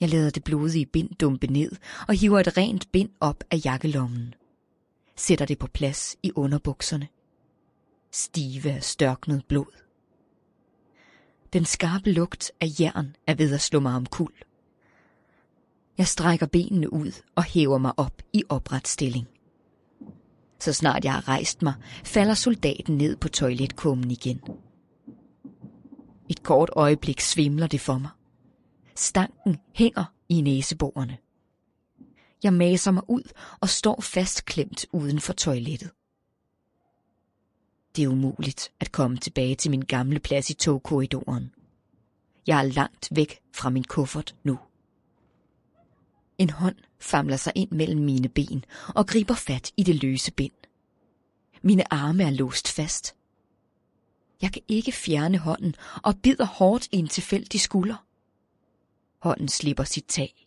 Jeg 0.00 0.08
lader 0.08 0.30
det 0.30 0.44
blodige 0.44 0.86
bind 0.86 1.14
dumpe 1.14 1.46
ned 1.46 1.72
og 2.08 2.14
hiver 2.14 2.40
et 2.40 2.56
rent 2.56 2.92
bind 2.92 3.10
op 3.20 3.44
af 3.50 3.60
jakkelommen. 3.64 4.34
Sætter 5.16 5.46
det 5.46 5.58
på 5.58 5.66
plads 5.66 6.16
i 6.22 6.32
underbukserne. 6.34 7.08
Stive 8.10 8.72
af 8.72 8.82
størknet 8.82 9.44
blod. 9.46 9.80
Den 11.52 11.64
skarpe 11.64 12.12
lugt 12.12 12.52
af 12.60 12.66
jern 12.80 13.16
er 13.26 13.34
ved 13.34 13.54
at 13.54 13.60
slå 13.60 13.80
mig 13.80 13.94
om 13.94 14.06
kul. 14.06 14.32
Jeg 15.98 16.06
strækker 16.06 16.46
benene 16.46 16.92
ud 16.92 17.22
og 17.34 17.44
hæver 17.44 17.78
mig 17.78 17.92
op 17.96 18.22
i 18.32 18.44
opret 18.48 18.88
stilling. 18.88 19.33
Så 20.64 20.72
snart 20.72 21.04
jeg 21.04 21.12
har 21.12 21.28
rejst 21.28 21.62
mig, 21.62 21.74
falder 22.04 22.34
soldaten 22.34 22.98
ned 22.98 23.16
på 23.16 23.28
toiletkummen 23.28 24.10
igen. 24.10 24.40
Et 26.28 26.42
kort 26.42 26.70
øjeblik 26.72 27.20
svimler 27.20 27.66
det 27.66 27.80
for 27.80 27.98
mig. 27.98 28.10
Stanken 28.96 29.58
hænger 29.74 30.04
i 30.28 30.40
næseborene. 30.40 31.18
Jeg 32.42 32.52
maser 32.52 32.90
mig 32.90 33.02
ud 33.08 33.22
og 33.60 33.68
står 33.68 34.00
fastklemt 34.00 34.86
uden 34.92 35.20
for 35.20 35.32
toilettet. 35.32 35.90
Det 37.96 38.04
er 38.04 38.08
umuligt 38.08 38.72
at 38.80 38.92
komme 38.92 39.16
tilbage 39.16 39.54
til 39.54 39.70
min 39.70 39.82
gamle 39.82 40.20
plads 40.20 40.50
i 40.50 40.54
togkorridoren. 40.54 41.54
Jeg 42.46 42.58
er 42.58 42.62
langt 42.62 43.08
væk 43.12 43.40
fra 43.54 43.70
min 43.70 43.84
kuffert 43.84 44.34
nu. 44.44 44.58
En 46.38 46.50
hånd 46.50 46.76
famler 47.04 47.36
sig 47.36 47.52
ind 47.54 47.70
mellem 47.70 48.00
mine 48.00 48.28
ben 48.28 48.64
og 48.94 49.06
griber 49.06 49.34
fat 49.34 49.72
i 49.76 49.82
det 49.82 50.02
løse 50.02 50.32
bind. 50.32 50.52
Mine 51.62 51.92
arme 51.92 52.22
er 52.22 52.30
låst 52.30 52.68
fast. 52.68 53.14
Jeg 54.42 54.52
kan 54.52 54.62
ikke 54.68 54.92
fjerne 54.92 55.38
hånden 55.38 55.74
og 56.02 56.14
bider 56.22 56.44
hårdt 56.44 56.88
i 56.92 56.96
en 56.96 57.08
tilfældig 57.08 57.60
skulder. 57.60 58.06
Hånden 59.18 59.48
slipper 59.48 59.84
sit 59.84 60.04
tag. 60.04 60.46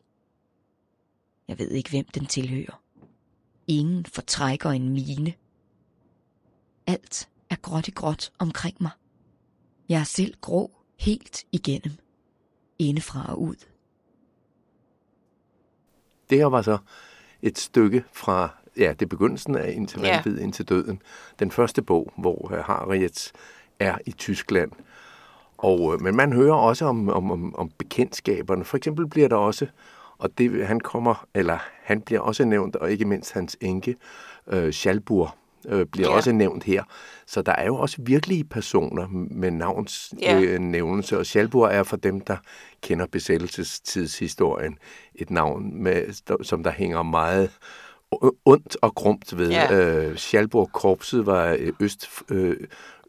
Jeg 1.47 1.59
ved 1.59 1.71
ikke, 1.71 1.89
hvem 1.89 2.05
den 2.05 2.25
tilhører. 2.25 2.81
Ingen 3.67 4.05
fortrækker 4.05 4.69
en 4.69 4.89
mine. 4.89 5.33
Alt 6.87 7.29
er 7.49 7.55
gråt 7.55 7.87
i 7.87 7.91
gråt 7.91 8.31
omkring 8.39 8.77
mig. 8.79 8.91
Jeg 9.89 9.99
er 9.99 10.03
selv 10.03 10.33
grå 10.41 10.71
helt 10.99 11.45
igennem. 11.51 11.97
Indefra 12.79 13.31
og 13.31 13.41
ud. 13.41 13.55
Det 16.29 16.37
her 16.37 16.45
var 16.45 16.61
så 16.61 16.77
et 17.41 17.57
stykke 17.57 18.03
fra, 18.13 18.49
ja, 18.77 18.93
det 18.99 19.09
begyndelsen 19.09 19.55
af 19.55 19.71
Indtil 19.71 20.01
Ja. 20.01 20.15
vanvid, 20.15 20.39
indtil 20.41 20.65
døden. 20.69 21.01
Den 21.39 21.51
første 21.51 21.81
bog, 21.81 22.13
hvor 22.17 22.51
øh, 22.53 22.59
Harriet 22.63 23.31
er 23.79 23.97
i 24.05 24.11
Tyskland. 24.11 24.71
Og, 25.57 25.93
øh, 25.93 26.01
men 26.01 26.15
man 26.15 26.33
hører 26.33 26.55
også 26.55 26.85
om, 26.85 27.09
om, 27.09 27.31
om, 27.31 27.55
om 27.55 27.71
bekendtskaberne. 27.77 28.65
For 28.65 28.77
eksempel 28.77 29.07
bliver 29.07 29.27
der 29.27 29.35
også, 29.35 29.67
og 30.17 30.37
det, 30.37 30.67
han 30.67 30.79
kommer, 30.79 31.25
eller 31.33 31.57
han 31.83 32.01
bliver 32.01 32.21
også 32.21 32.45
nævnt, 32.45 32.75
og 32.75 32.91
ikke 32.91 33.05
mindst 33.05 33.33
hans 33.33 33.57
enke, 33.61 33.95
øh, 34.47 34.71
Schalburg, 34.71 35.29
øh, 35.67 35.85
bliver 35.85 36.09
Ja. 36.09 36.15
også 36.15 36.31
nævnt 36.31 36.63
her. 36.63 36.83
Så 37.27 37.41
der 37.41 37.51
er 37.51 37.65
jo 37.65 37.75
også 37.75 37.97
virkelige 37.99 38.43
personer 38.43 39.07
med 39.31 39.51
navns 39.51 40.13
Ja. 40.21 40.41
øh, 40.41 40.59
nævnelse, 40.59 41.17
og 41.17 41.25
Schalburg 41.25 41.69
er 41.73 41.83
for 41.83 41.97
dem, 41.97 42.19
der 42.21 42.37
kender 42.83 43.05
besættelsestidshistorien, 43.11 44.77
et 45.15 45.29
navn, 45.29 45.83
med, 45.83 46.03
som 46.43 46.63
der 46.63 46.71
hænger 46.71 47.03
meget 47.03 47.49
ondt 48.45 48.77
og 48.81 48.95
grumt 48.95 49.37
ved. 49.37 49.49
Ja. 49.49 49.73
Øh, 49.73 50.15
Schalburg-korpset 50.15 51.25
var 51.25 51.55
øh, 51.59 51.73
øst, 51.79 52.09
øh, 52.29 52.57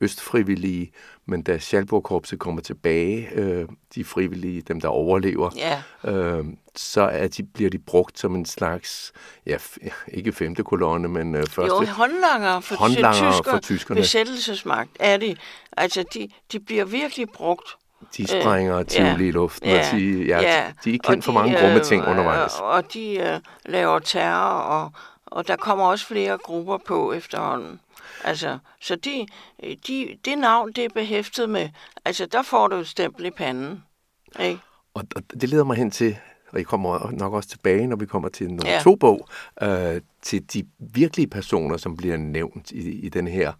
østfrivillige, 0.00 0.90
men 1.26 1.42
da 1.42 1.58
Schalburg-korpset 1.58 2.38
kommer 2.38 2.60
tilbage, 2.60 3.28
øh, 3.32 3.68
de 3.94 4.04
frivillige, 4.04 4.60
dem 4.60 4.80
der 4.80 4.88
overlever, 4.88 5.50
Ja, 5.56 5.82
øh, 6.10 6.44
så 6.76 7.00
er 7.00 7.28
de, 7.28 7.42
bliver 7.42 7.70
de 7.70 7.78
brugt 7.78 8.18
som 8.18 8.34
en 8.34 8.44
slags, 8.44 9.12
ja, 9.46 9.56
ikke 10.08 10.32
femte 10.32 10.62
kolonne, 10.62 11.08
men 11.08 11.34
øh, 11.34 11.46
første. 11.46 11.76
jo, 11.76 11.84
håndlanger 11.84 12.60
for, 12.60 12.74
håndlangere 12.74 13.32
tysker, 13.32 13.50
for 13.50 13.58
tyskerne. 13.58 14.00
besættelsesmagt 14.00 14.90
er 15.00 15.16
de. 15.16 15.36
Altså, 15.76 16.04
de, 16.14 16.28
de 16.52 16.60
bliver 16.60 16.84
virkelig 16.84 17.28
brugt. 17.28 17.76
De 18.16 18.26
sprænger 18.26 18.78
øh, 18.78 18.86
tivoli 18.86 19.28
i 19.28 19.30
luften, 19.30 19.68
ja, 19.68 19.78
og 19.78 19.98
de, 19.98 20.24
ja, 20.26 20.40
ja. 20.40 20.72
de 20.84 20.94
er 20.94 20.98
kendt 21.04 21.24
for 21.24 21.32
mange 21.32 21.58
grumme 21.60 21.80
ting 21.80 22.06
undervejs. 22.06 22.52
Og, 22.60 22.92
de 22.92 23.16
øh, 23.16 23.40
laver 23.66 23.98
terror, 23.98 24.60
og, 24.60 24.92
og 25.26 25.48
der 25.48 25.56
kommer 25.56 25.84
også 25.84 26.06
flere 26.06 26.38
grupper 26.38 26.78
på 26.86 27.12
efterhånden. 27.12 27.80
Altså, 28.24 28.58
så 28.80 28.96
de, 28.96 29.26
de, 29.86 30.18
det 30.24 30.38
navn, 30.38 30.72
det 30.72 30.84
er 30.84 30.88
behæftet 30.94 31.50
med, 31.50 31.68
altså 32.04 32.26
der 32.26 32.42
får 32.42 32.68
du 32.68 32.76
et 32.76 32.88
stempel 32.88 33.26
i 33.26 33.30
panden. 33.30 33.84
Ikke? 34.40 34.60
Og, 34.94 35.04
og 35.16 35.22
det 35.40 35.48
leder 35.48 35.64
mig 35.64 35.76
hen 35.76 35.90
til, 35.90 36.16
og 36.52 36.60
I 36.60 36.62
kommer 36.62 37.10
nok 37.12 37.32
også 37.32 37.48
tilbage, 37.48 37.86
når 37.86 37.96
vi 37.96 38.06
kommer 38.06 38.28
til 38.28 38.48
nummer 38.48 38.72
Ja. 38.72 38.80
to 38.82 38.94
bog, 38.94 39.28
øh, 39.62 40.00
til 40.22 40.52
de 40.52 40.64
virkelige 40.78 41.26
personer, 41.26 41.76
som 41.76 41.96
bliver 41.96 42.16
nævnt 42.16 42.70
i, 42.70 42.90
i 42.90 43.08
den 43.08 43.28
her. 43.28 43.52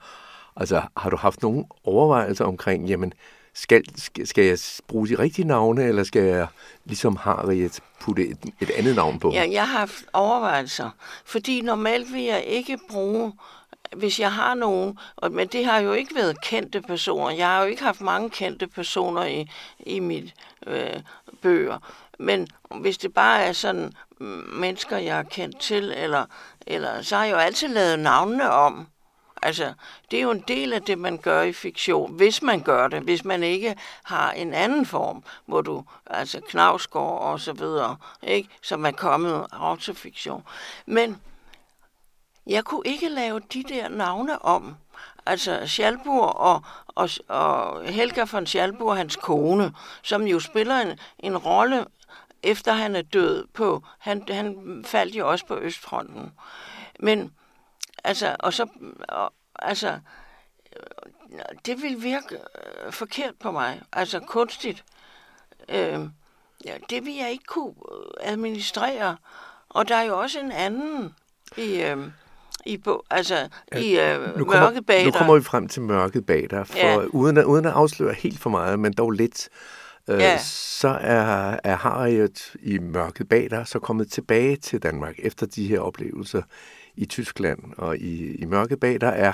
Altså, 0.57 0.83
har 0.97 1.11
du 1.11 1.17
haft 1.17 1.43
nogle 1.43 1.65
overvejelser 1.85 2.45
omkring, 2.45 2.89
jamen, 2.89 3.13
skal, 3.59 3.85
skal, 3.97 4.27
skal 4.27 4.45
jeg 4.45 4.59
bruge 4.89 5.09
de 5.09 5.19
rigtige 5.19 5.47
navne, 5.47 5.85
eller 5.85 6.05
skal 6.05 6.23
jeg, 6.23 6.47
ligesom 6.85 7.17
Harriet, 7.17 7.81
putte 8.01 8.29
et, 8.29 8.39
et 8.61 8.71
andet 8.71 8.97
navn 8.97 9.19
på? 9.19 9.33
Ja, 9.33 9.49
jeg 9.51 9.69
har 9.69 9.79
haft 9.79 10.05
overvejelser, 10.13 10.91
fordi 11.25 11.61
normalt 11.61 12.13
vil 12.13 12.23
jeg 12.23 12.45
ikke 12.45 12.79
bruge, 12.91 13.33
hvis 13.97 14.21
jeg 14.21 14.33
har 14.33 14.55
nogen, 14.55 14.99
og, 15.17 15.33
men 15.33 15.49
det 15.49 15.65
har 15.65 15.79
jo 15.79 15.93
ikke 15.93 16.15
været 16.15 16.41
kendte 16.43 16.83
personer. 16.83 17.31
Jeg 17.31 17.47
har 17.47 17.63
jo 17.63 17.69
ikke 17.69 17.83
haft 17.83 18.01
mange 18.01 18.31
kendte 18.31 18.67
personer 18.67 19.25
i, 19.25 19.51
i 19.79 20.01
mit 20.01 20.35
øh, 20.67 21.01
bøger. 21.43 21.79
Men 22.19 22.49
hvis 22.81 22.99
det 22.99 23.15
bare 23.15 23.43
er 23.43 23.53
sådan 23.53 23.93
mennesker, 24.53 24.97
jeg 24.97 25.17
har 25.17 25.23
kendt 25.23 25.61
til, 25.61 25.93
eller, 25.97 26.25
eller 26.67 27.03
så 27.03 27.17
har 27.17 27.25
jeg 27.25 27.33
jo 27.33 27.39
altid 27.39 27.69
lavet 27.69 27.99
navnene 27.99 28.51
om. 28.51 28.87
Altså, 29.43 29.73
det 30.11 30.19
er 30.19 30.23
jo 30.23 30.31
en 30.31 30.45
del 30.49 30.73
af 30.73 30.83
det, 30.83 30.99
man 30.99 31.19
gør 31.19 31.43
i 31.43 31.53
fiktion, 31.53 32.13
hvis 32.13 32.43
man 32.43 32.61
gør 32.61 32.89
det, 32.89 33.03
hvis 33.03 33.25
man 33.25 33.43
ikke 33.43 33.77
har 34.03 34.33
en 34.33 34.55
anden 34.55 34.87
form, 34.87 35.23
hvor 35.47 35.61
du, 35.61 35.85
altså 36.07 36.41
knavsgård 36.49 37.21
og 37.21 37.41
så 37.41 37.53
videre, 37.53 37.97
ikke, 38.23 38.49
som 38.63 38.87
er 38.87 38.91
kommet 38.91 39.47
autofiktion. 39.53 40.45
Men 40.87 41.21
jeg 42.47 42.65
kunne 42.65 42.87
ikke 42.87 43.09
lave 43.09 43.41
de 43.41 43.63
der 43.63 43.89
navne 43.89 44.43
om. 44.43 44.77
Altså 45.27 45.67
Schalburg 45.67 46.37
og, 46.37 46.63
og, 46.87 47.11
og 47.29 47.85
Helga 47.85 48.25
von 48.33 48.47
Schalburg, 48.47 48.97
hans 48.97 49.17
kone, 49.17 49.73
som 50.03 50.23
jo 50.23 50.41
spiller 50.41 50.77
en, 50.77 50.99
en 51.19 51.37
rolle, 51.37 51.87
efter 52.43 52.73
han 52.73 52.97
er 52.97 53.03
død 53.03 53.47
på, 53.55 53.83
han, 53.99 54.25
han 54.29 54.85
faldt 54.87 55.15
jo 55.15 55.31
også 55.31 55.47
på 55.47 55.57
Østfronten. 55.57 56.33
Men 57.01 57.33
Altså, 58.09 58.37
og 58.41 58.53
så, 58.53 58.67
og, 59.09 59.33
altså, 59.59 59.99
øh, 60.77 61.41
det 61.67 61.83
vil 61.83 62.03
virke 62.03 62.35
øh, 62.87 62.93
forkert 62.93 63.35
på 63.41 63.51
mig, 63.51 63.83
altså 63.93 64.21
kunstigt. 64.21 64.85
Øh, 65.69 66.01
ja, 66.65 66.75
det 66.91 67.05
vil 67.05 67.15
jeg 67.15 67.31
ikke 67.31 67.45
kunne 67.45 67.75
øh, 67.93 68.33
administrere. 68.33 69.17
Og 69.69 69.89
der 69.89 69.95
er 69.97 70.03
jo 70.03 70.19
også 70.21 70.41
en 70.41 70.53
anden 70.53 71.15
i, 71.57 71.83
øh, 71.83 71.99
i, 72.67 72.83
altså, 73.11 73.49
i 73.77 73.99
øh, 73.99 74.39
nu 74.39 74.45
kommer, 74.45 74.61
mørket 74.61 74.87
bag 74.87 75.05
Nu 75.05 75.11
kommer 75.11 75.35
vi 75.35 75.43
frem 75.43 75.69
til 75.69 75.83
mørket 75.83 76.27
bag 76.27 76.47
dig, 76.51 76.67
for 76.67 76.79
Ja. 76.79 76.97
uden, 76.97 77.37
at, 77.37 77.45
uden 77.45 77.65
at 77.65 77.73
afsløre 77.73 78.15
helt 78.15 78.39
for 78.41 78.51
meget, 78.51 78.79
men 78.79 78.93
dog 78.93 79.11
lidt, 79.11 79.49
øh, 80.09 80.19
Ja. 80.19 80.39
så 80.43 80.89
er, 81.01 81.57
er 81.65 81.77
Harriet 81.77 82.57
i 82.63 82.79
mørket 82.79 83.29
bag 83.29 83.51
dig 83.51 83.67
så 83.67 83.79
kommet 83.79 84.13
tilbage 84.13 84.57
til 84.57 84.83
Danmark 84.83 85.15
efter 85.19 85.47
de 85.47 85.67
her 85.67 85.81
oplevelser 85.81 86.43
i 86.99 87.07
Tyskland. 87.07 87.59
Og 87.79 87.99
i, 87.99 88.35
i 88.35 88.45
mørket 88.45 88.81
bag 88.81 89.01
dig 89.01 89.13
er 89.17 89.33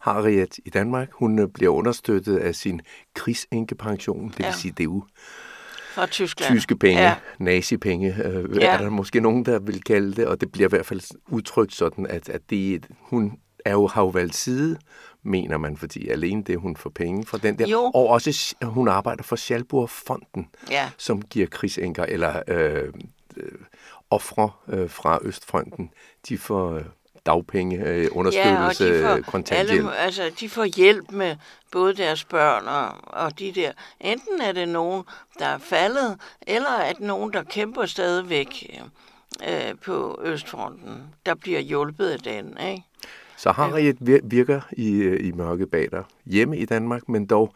Harriet 0.00 0.58
i 0.64 0.70
Danmark. 0.70 1.08
Hun 1.12 1.38
øh, 1.38 1.48
bliver 1.48 1.72
understøttet 1.72 2.36
af 2.36 2.54
sin 2.54 2.80
krigsenkepension, 3.14 4.28
det 4.28 4.38
vil 4.38 4.44
Ja. 4.44 4.52
sige, 4.52 4.72
det 4.72 4.80
er 4.80 4.84
jo 4.84 5.04
fra 5.94 6.06
Tyskland. 6.06 6.52
tyske 6.54 6.76
penge, 6.76 7.02
Ja. 7.02 7.14
nazipenge, 7.38 8.16
øh, 8.24 8.56
Ja. 8.56 8.74
er 8.74 8.78
der 8.78 8.90
måske 8.90 9.20
nogen, 9.20 9.44
der 9.44 9.58
vil 9.58 9.82
kalde 9.82 10.14
det, 10.16 10.26
og 10.26 10.40
det 10.40 10.52
bliver 10.52 10.68
i 10.68 10.70
hvert 10.72 10.86
fald 10.86 11.00
udtrykt 11.28 11.74
sådan, 11.74 12.06
at, 12.06 12.28
at 12.28 12.50
det, 12.50 12.86
hun 13.00 13.32
er 13.64 13.72
jo, 13.72 13.86
har 13.86 14.02
jo 14.02 14.08
valgt 14.08 14.34
side, 14.34 14.78
mener 15.22 15.58
man, 15.58 15.76
fordi 15.76 16.08
alene 16.08 16.42
det, 16.42 16.58
hun 16.58 16.76
får 16.76 16.90
penge 16.90 17.26
fra 17.26 17.38
den 17.38 17.58
der, 17.58 17.68
Jo. 17.68 17.78
og 17.94 18.06
også 18.06 18.54
hun 18.62 18.88
arbejder 18.88 19.22
for 19.22 19.36
Schalburg-fonden, 19.36 20.48
Ja. 20.70 20.90
som 20.98 21.22
giver 21.22 21.46
krigsenker 21.46 22.04
eller 22.04 22.42
øh, 22.48 22.92
øh, 23.36 23.52
ofre 24.10 24.50
øh, 24.68 24.90
fra 24.90 25.18
Østfronten, 25.22 25.90
de 26.28 26.38
får 26.38 26.70
øh, 26.74 26.82
dagpenge, 27.28 27.76
øh, 27.86 28.08
understøttelse, 28.12 28.84
ja, 28.84 29.10
og 29.12 29.18
de 29.18 29.22
kontanthjælp. 29.22 29.70
alle, 29.86 29.96
altså, 29.96 30.30
de 30.40 30.48
får 30.48 30.64
hjælp 30.64 31.10
med 31.10 31.36
både 31.72 31.94
deres 31.94 32.24
børn 32.24 32.66
og, 32.66 32.88
og 33.24 33.38
de 33.38 33.52
der. 33.54 33.72
Enten 34.00 34.40
er 34.40 34.52
det 34.52 34.68
nogen, 34.68 35.02
der 35.38 35.46
er 35.46 35.58
faldet, 35.58 36.18
eller 36.46 36.70
at 36.70 37.00
nogen, 37.00 37.32
der 37.32 37.42
kæmper 37.42 37.86
stadigvæk 37.86 38.80
øh, 39.48 39.74
på 39.84 40.20
Østfronten, 40.24 41.02
der 41.26 41.34
bliver 41.34 41.60
hjulpet 41.60 42.08
af 42.08 42.18
den. 42.18 42.56
Ikke? 42.70 42.82
Så 43.36 43.52
Harriet 43.52 43.96
vir- 44.00 44.20
virker 44.28 44.60
i, 44.72 44.90
øh, 44.92 45.26
i 45.28 45.32
mørket 45.32 45.70
bag 45.70 45.88
dig, 45.92 46.02
hjemme 46.26 46.58
i 46.58 46.64
Danmark, 46.64 47.08
men 47.08 47.26
dog 47.26 47.54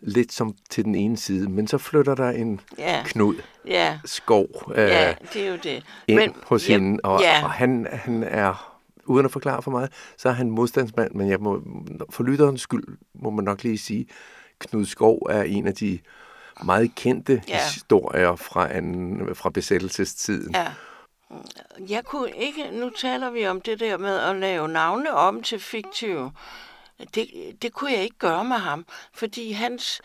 lidt 0.00 0.32
som 0.32 0.54
til 0.70 0.84
den 0.84 0.94
ene 0.94 1.16
side. 1.16 1.50
Men 1.50 1.66
så 1.66 1.78
flytter 1.78 2.14
der 2.14 2.30
en 2.30 2.60
Ja, 2.78 3.02
Knud 3.06 3.34
ja, 3.66 3.98
Skov 4.04 4.46
øh, 4.74 4.88
ja, 4.88 5.14
det 5.32 5.46
er 5.46 5.50
jo 5.50 5.56
det. 5.62 5.82
ind 6.08 6.18
men, 6.20 6.34
hos 6.46 6.66
hende, 6.66 7.00
og, 7.04 7.20
ja, 7.20 7.44
og 7.44 7.50
han, 7.50 7.86
han 7.92 8.22
er, 8.22 8.73
uden 9.06 9.24
at 9.26 9.32
forklare 9.32 9.62
for 9.62 9.70
meget, 9.70 9.92
så 10.16 10.28
er 10.28 10.32
han 10.32 10.50
modstandsmand, 10.50 11.14
men 11.14 11.28
jeg 11.30 11.40
må, 11.40 11.62
for 12.10 12.22
lytterens 12.22 12.60
skyld 12.60 12.98
må 13.14 13.30
man 13.30 13.44
nok 13.44 13.62
lige 13.62 13.78
sige, 13.78 14.06
Knud 14.58 14.84
Skov 14.86 15.26
er 15.30 15.42
en 15.42 15.66
af 15.66 15.74
de 15.74 15.98
meget 16.64 16.94
kendte 16.94 17.42
Ja. 17.48 17.58
historier 17.74 18.36
fra, 18.36 18.72
anden, 18.72 19.34
fra 19.34 19.50
besættelsestiden. 19.50 20.54
Ja. 20.54 20.72
Jeg 21.88 22.04
kunne 22.04 22.30
ikke, 22.36 22.70
nu 22.72 22.90
taler 22.90 23.30
vi 23.30 23.46
om 23.46 23.60
det 23.60 23.80
der 23.80 23.96
med 23.96 24.18
at 24.18 24.36
lave 24.36 24.68
navne 24.68 25.12
om 25.12 25.42
til 25.42 25.60
fiktive. 25.60 26.32
Det, 27.14 27.26
det 27.62 27.72
kunne 27.72 27.92
jeg 27.92 28.02
ikke 28.02 28.18
gøre 28.18 28.44
med 28.44 28.56
ham, 28.56 28.86
fordi 29.14 29.52
hans, 29.52 30.00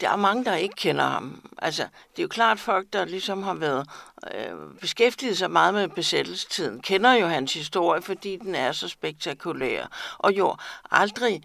der 0.00 0.10
er 0.10 0.16
mange, 0.16 0.44
der 0.44 0.54
ikke 0.54 0.74
kender 0.76 1.04
ham. 1.04 1.50
Altså, 1.58 1.82
det 1.82 2.18
er 2.18 2.22
jo 2.22 2.28
klart 2.28 2.60
folk, 2.60 2.86
der 2.92 3.04
ligesom 3.04 3.42
har 3.42 3.54
været 3.54 3.86
øh, 4.34 4.80
beskæftiget 4.80 5.38
sig 5.38 5.50
meget 5.50 5.74
med 5.74 5.88
besættelsestiden, 5.88 6.80
kender 6.80 7.12
jo 7.12 7.26
hans 7.26 7.54
historie, 7.54 8.02
fordi 8.02 8.36
den 8.36 8.54
er 8.54 8.72
så 8.72 8.88
spektakulær. 8.88 9.86
Og 10.18 10.32
jo, 10.38 10.56
aldrig, 10.90 11.42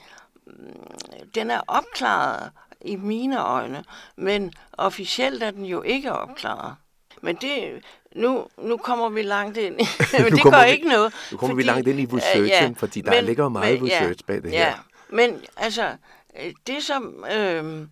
mm, 0.48 0.54
den 1.36 1.52
er 1.52 1.62
opklaret 1.68 2.52
i 2.82 2.96
mine 2.96 3.42
øjne, 3.44 3.84
men 4.18 4.54
officielt 4.74 5.44
er 5.44 5.52
den 5.52 5.66
jo 5.66 5.82
ikke 5.82 6.12
opklaret. 6.14 6.76
Men 7.22 7.36
det, 7.36 7.84
nu, 8.16 8.48
nu 8.58 8.78
kommer 8.78 9.10
vi 9.10 9.22
langt 9.22 9.58
ind 9.58 9.82
i, 9.82 9.86
men 10.24 10.32
det 10.32 10.44
gør 10.44 10.66
vi- 10.66 10.72
ikke 10.72 10.88
noget. 10.88 11.14
Nu 11.32 11.38
kommer 11.38 11.56
vi 11.56 11.64
langt 11.64 11.88
ind 11.88 12.00
i 12.00 12.04
øh, 12.04 12.14
researchen, 12.14 12.76
fordi 12.76 13.02
der 13.02 13.22
ligger 13.22 13.44
jo 13.44 13.50
meget 13.50 13.82
research 13.84 14.24
bag 14.28 14.36
det 14.44 14.52
her. 14.52 14.60
Ja, 14.60 14.74
men 15.10 15.42
altså, 15.58 15.96
øh, 16.44 16.54
det 16.68 16.84
som, 16.84 17.26
øh, 17.38 17.88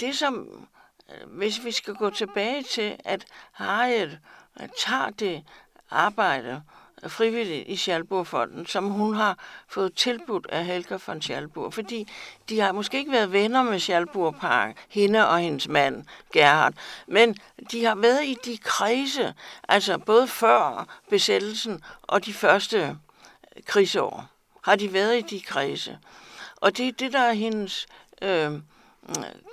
det 0.00 0.18
som, 0.18 0.66
øh, 1.10 1.28
hvis 1.30 1.64
vi 1.64 1.72
skal 1.72 1.94
gå 1.94 2.10
tilbage 2.10 2.62
til, 2.62 2.96
at 3.04 3.24
Harriet 3.52 4.18
øh, 4.60 4.68
tager 4.78 5.10
det 5.10 5.44
arbejde 5.90 6.62
øh, 7.02 7.10
frivilligt 7.10 7.68
i 7.68 7.76
Schalburgfonden, 7.76 8.66
som 8.66 8.90
hun 8.90 9.14
har 9.14 9.38
fået 9.68 9.94
tilbudt 9.94 10.46
af 10.46 10.64
Helga 10.64 10.98
von 11.06 11.22
Schalburg, 11.22 11.74
fordi 11.74 12.08
de 12.48 12.60
har 12.60 12.72
måske 12.72 12.98
ikke 12.98 13.12
været 13.12 13.32
venner 13.32 13.62
med 13.62 13.78
Schalburgpark, 13.78 14.86
hende 14.88 15.28
og 15.28 15.38
hendes 15.38 15.68
mand, 15.68 16.04
Gerhard, 16.32 16.74
men 17.06 17.36
de 17.70 17.84
har 17.84 17.94
været 17.94 18.24
i 18.24 18.36
de 18.44 18.58
kredse, 18.58 19.34
altså 19.68 19.98
både 19.98 20.26
før 20.28 20.86
besættelsen 21.10 21.82
og 22.02 22.24
de 22.26 22.32
første 22.32 22.98
krigsår, 23.66 24.24
har 24.64 24.76
de 24.76 24.92
været 24.92 25.18
i 25.18 25.36
de 25.36 25.40
kredse. 25.40 25.98
Og 26.56 26.76
det 26.76 26.88
er 26.88 26.92
det, 26.92 27.12
der 27.12 27.20
er 27.20 27.32
hendes 27.32 27.86
øh, 28.22 28.52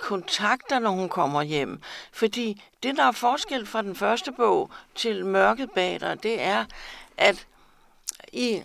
kontakter, 0.00 0.78
når 0.78 0.90
hun 0.90 1.08
kommer 1.08 1.42
hjem. 1.42 1.80
Fordi 2.12 2.62
det, 2.82 2.96
der 2.96 3.02
er 3.04 3.12
forskel 3.12 3.66
fra 3.66 3.82
den 3.82 3.96
første 3.96 4.32
bog 4.32 4.70
til 4.94 5.26
Mørket 5.26 5.70
bag 5.70 6.00
dig, 6.00 6.22
det 6.22 6.42
er, 6.42 6.64
at 7.16 7.46
i 8.32 8.62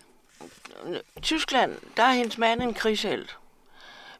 øh, 0.85 0.99
Tyskland, 1.21 1.77
der 1.97 2.03
er 2.03 2.13
hendes 2.13 2.37
mand 2.37 2.61
en 2.61 2.73
krigshelt. 2.73 3.37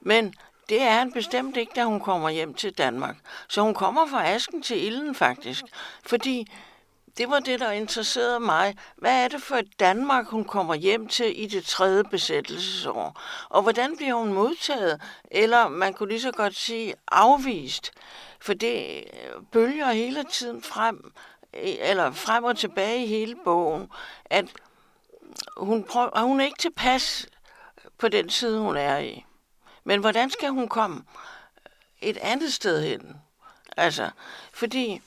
Men 0.02 0.36
det 0.70 0.82
er 0.82 0.92
han 0.92 1.12
bestemt 1.12 1.58
ikke, 1.58 1.72
da 1.76 1.84
hun 1.84 2.00
kommer 2.00 2.30
hjem 2.30 2.54
til 2.54 2.74
Danmark. 2.74 3.16
Så 3.48 3.62
hun 3.62 3.74
kommer 3.74 4.08
fra 4.08 4.28
asken 4.28 4.62
til 4.62 4.86
ilden 4.86 5.16
faktisk. 5.16 5.64
Fordi 6.04 6.48
det 7.22 7.30
var 7.30 7.40
det, 7.40 7.60
der 7.60 7.72
interesserede 7.72 8.40
mig. 8.40 8.76
Hvad 8.98 9.24
er 9.24 9.28
det 9.28 9.42
for 9.42 9.56
et 9.56 9.80
Danmark, 9.80 10.26
hun 10.28 10.46
kommer 10.46 10.76
hjem 10.76 11.08
til 11.08 11.44
i 11.44 11.46
det 11.46 11.66
tredje 11.66 12.04
besættelsesår? 12.04 13.22
Og 13.50 13.62
hvordan 13.62 13.98
bliver 13.98 14.14
hun 14.14 14.34
modtaget? 14.34 15.02
Eller 15.32 15.68
man 15.68 15.94
kunne 15.94 16.10
lige 16.10 16.22
så 16.22 16.32
godt 16.32 16.56
sige 16.56 16.94
afvist. 17.12 17.92
For 18.40 18.54
det 18.54 19.04
øh, 19.14 19.44
bølger 19.52 19.92
hele 19.92 20.24
tiden 20.24 20.64
frem, 20.64 21.14
eller 21.54 22.12
frem 22.12 22.44
og 22.44 22.58
tilbage 22.58 23.04
i 23.04 23.08
hele 23.08 23.36
bogen, 23.44 23.90
at 24.26 24.46
hun, 25.58 25.84
prøver, 25.84 26.22
hun 26.22 26.40
er 26.40 26.46
ikke 26.46 26.60
tilpas 26.60 27.28
på 27.98 28.08
den 28.08 28.30
side, 28.30 28.60
hun 28.60 28.78
er 28.78 28.98
i. 28.98 29.26
Men 29.84 30.00
hvordan 30.00 30.30
skal 30.30 30.50
hun 30.50 30.68
komme 30.68 31.04
øh, 31.66 32.10
et 32.10 32.18
andet 32.18 32.54
sted 32.54 32.84
hen? 32.84 33.16
Altså, 33.78 34.10
fordi 34.54 35.02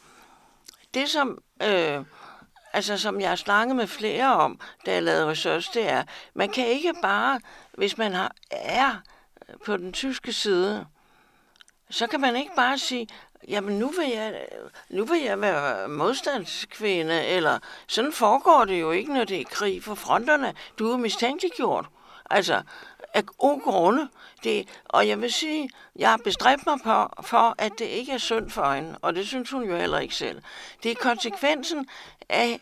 det 0.95 1.11
som, 1.11 1.39
øh, 1.67 2.05
altså, 2.73 2.99
som 2.99 3.21
jeg 3.21 3.29
har 3.29 3.37
snakket 3.37 3.77
med 3.77 3.87
flere 3.87 4.35
om, 4.35 4.61
da 4.87 4.93
jeg 4.93 5.03
lavede 5.03 5.31
research, 5.31 5.75
det 5.75 5.91
er, 5.91 6.03
man 6.35 6.49
kan 6.49 6.67
ikke 6.67 6.95
bare, 7.03 7.41
hvis 7.73 7.99
man 7.99 8.13
har, 8.13 8.33
er 8.51 8.95
på 9.67 9.77
den 9.77 9.93
tyske 9.93 10.33
side, 10.33 10.87
så 11.91 12.07
kan 12.07 12.21
man 12.21 12.37
ikke 12.37 12.53
bare 12.57 12.79
sige, 12.79 13.09
jamen 13.49 13.79
nu 13.79 13.89
vil 13.89 14.09
jeg, 14.09 14.47
nu 14.91 15.05
vil 15.05 15.23
jeg 15.23 15.41
være 15.41 15.89
modstandskvinde, 15.89 17.25
eller 17.25 17.59
sådan 17.87 18.13
foregår 18.13 18.65
det 18.65 18.81
jo 18.81 18.91
ikke, 18.91 19.15
når 19.15 19.25
det 19.25 19.41
er 19.41 19.45
krig 19.45 19.85
for 19.85 19.95
fronterne. 19.95 20.55
Du 20.79 20.93
er 20.93 20.97
mistænkeliggjort. 20.97 21.87
Altså, 22.31 22.63
af 23.15 23.27
gode 23.27 23.61
grunde. 23.61 24.09
Det, 24.45 24.69
og 24.85 25.09
jeg 25.09 25.21
vil 25.21 25.33
sige, 25.33 25.71
jeg 25.97 26.11
har 26.11 26.17
bestræbt 26.17 26.67
mig 26.67 26.79
på, 26.85 27.23
for, 27.23 27.55
at 27.59 27.73
det 27.79 27.85
ikke 27.85 28.13
er 28.13 28.19
synd 28.19 28.51
for 28.51 28.73
hende, 28.73 28.99
og 29.03 29.15
det 29.15 29.27
synes 29.29 29.51
hun 29.51 29.63
jo 29.63 29.77
heller 29.77 29.99
ikke 29.99 30.15
selv. 30.15 30.43
Det 30.83 30.91
er 30.91 30.95
konsekvensen 30.95 31.89
af 32.29 32.61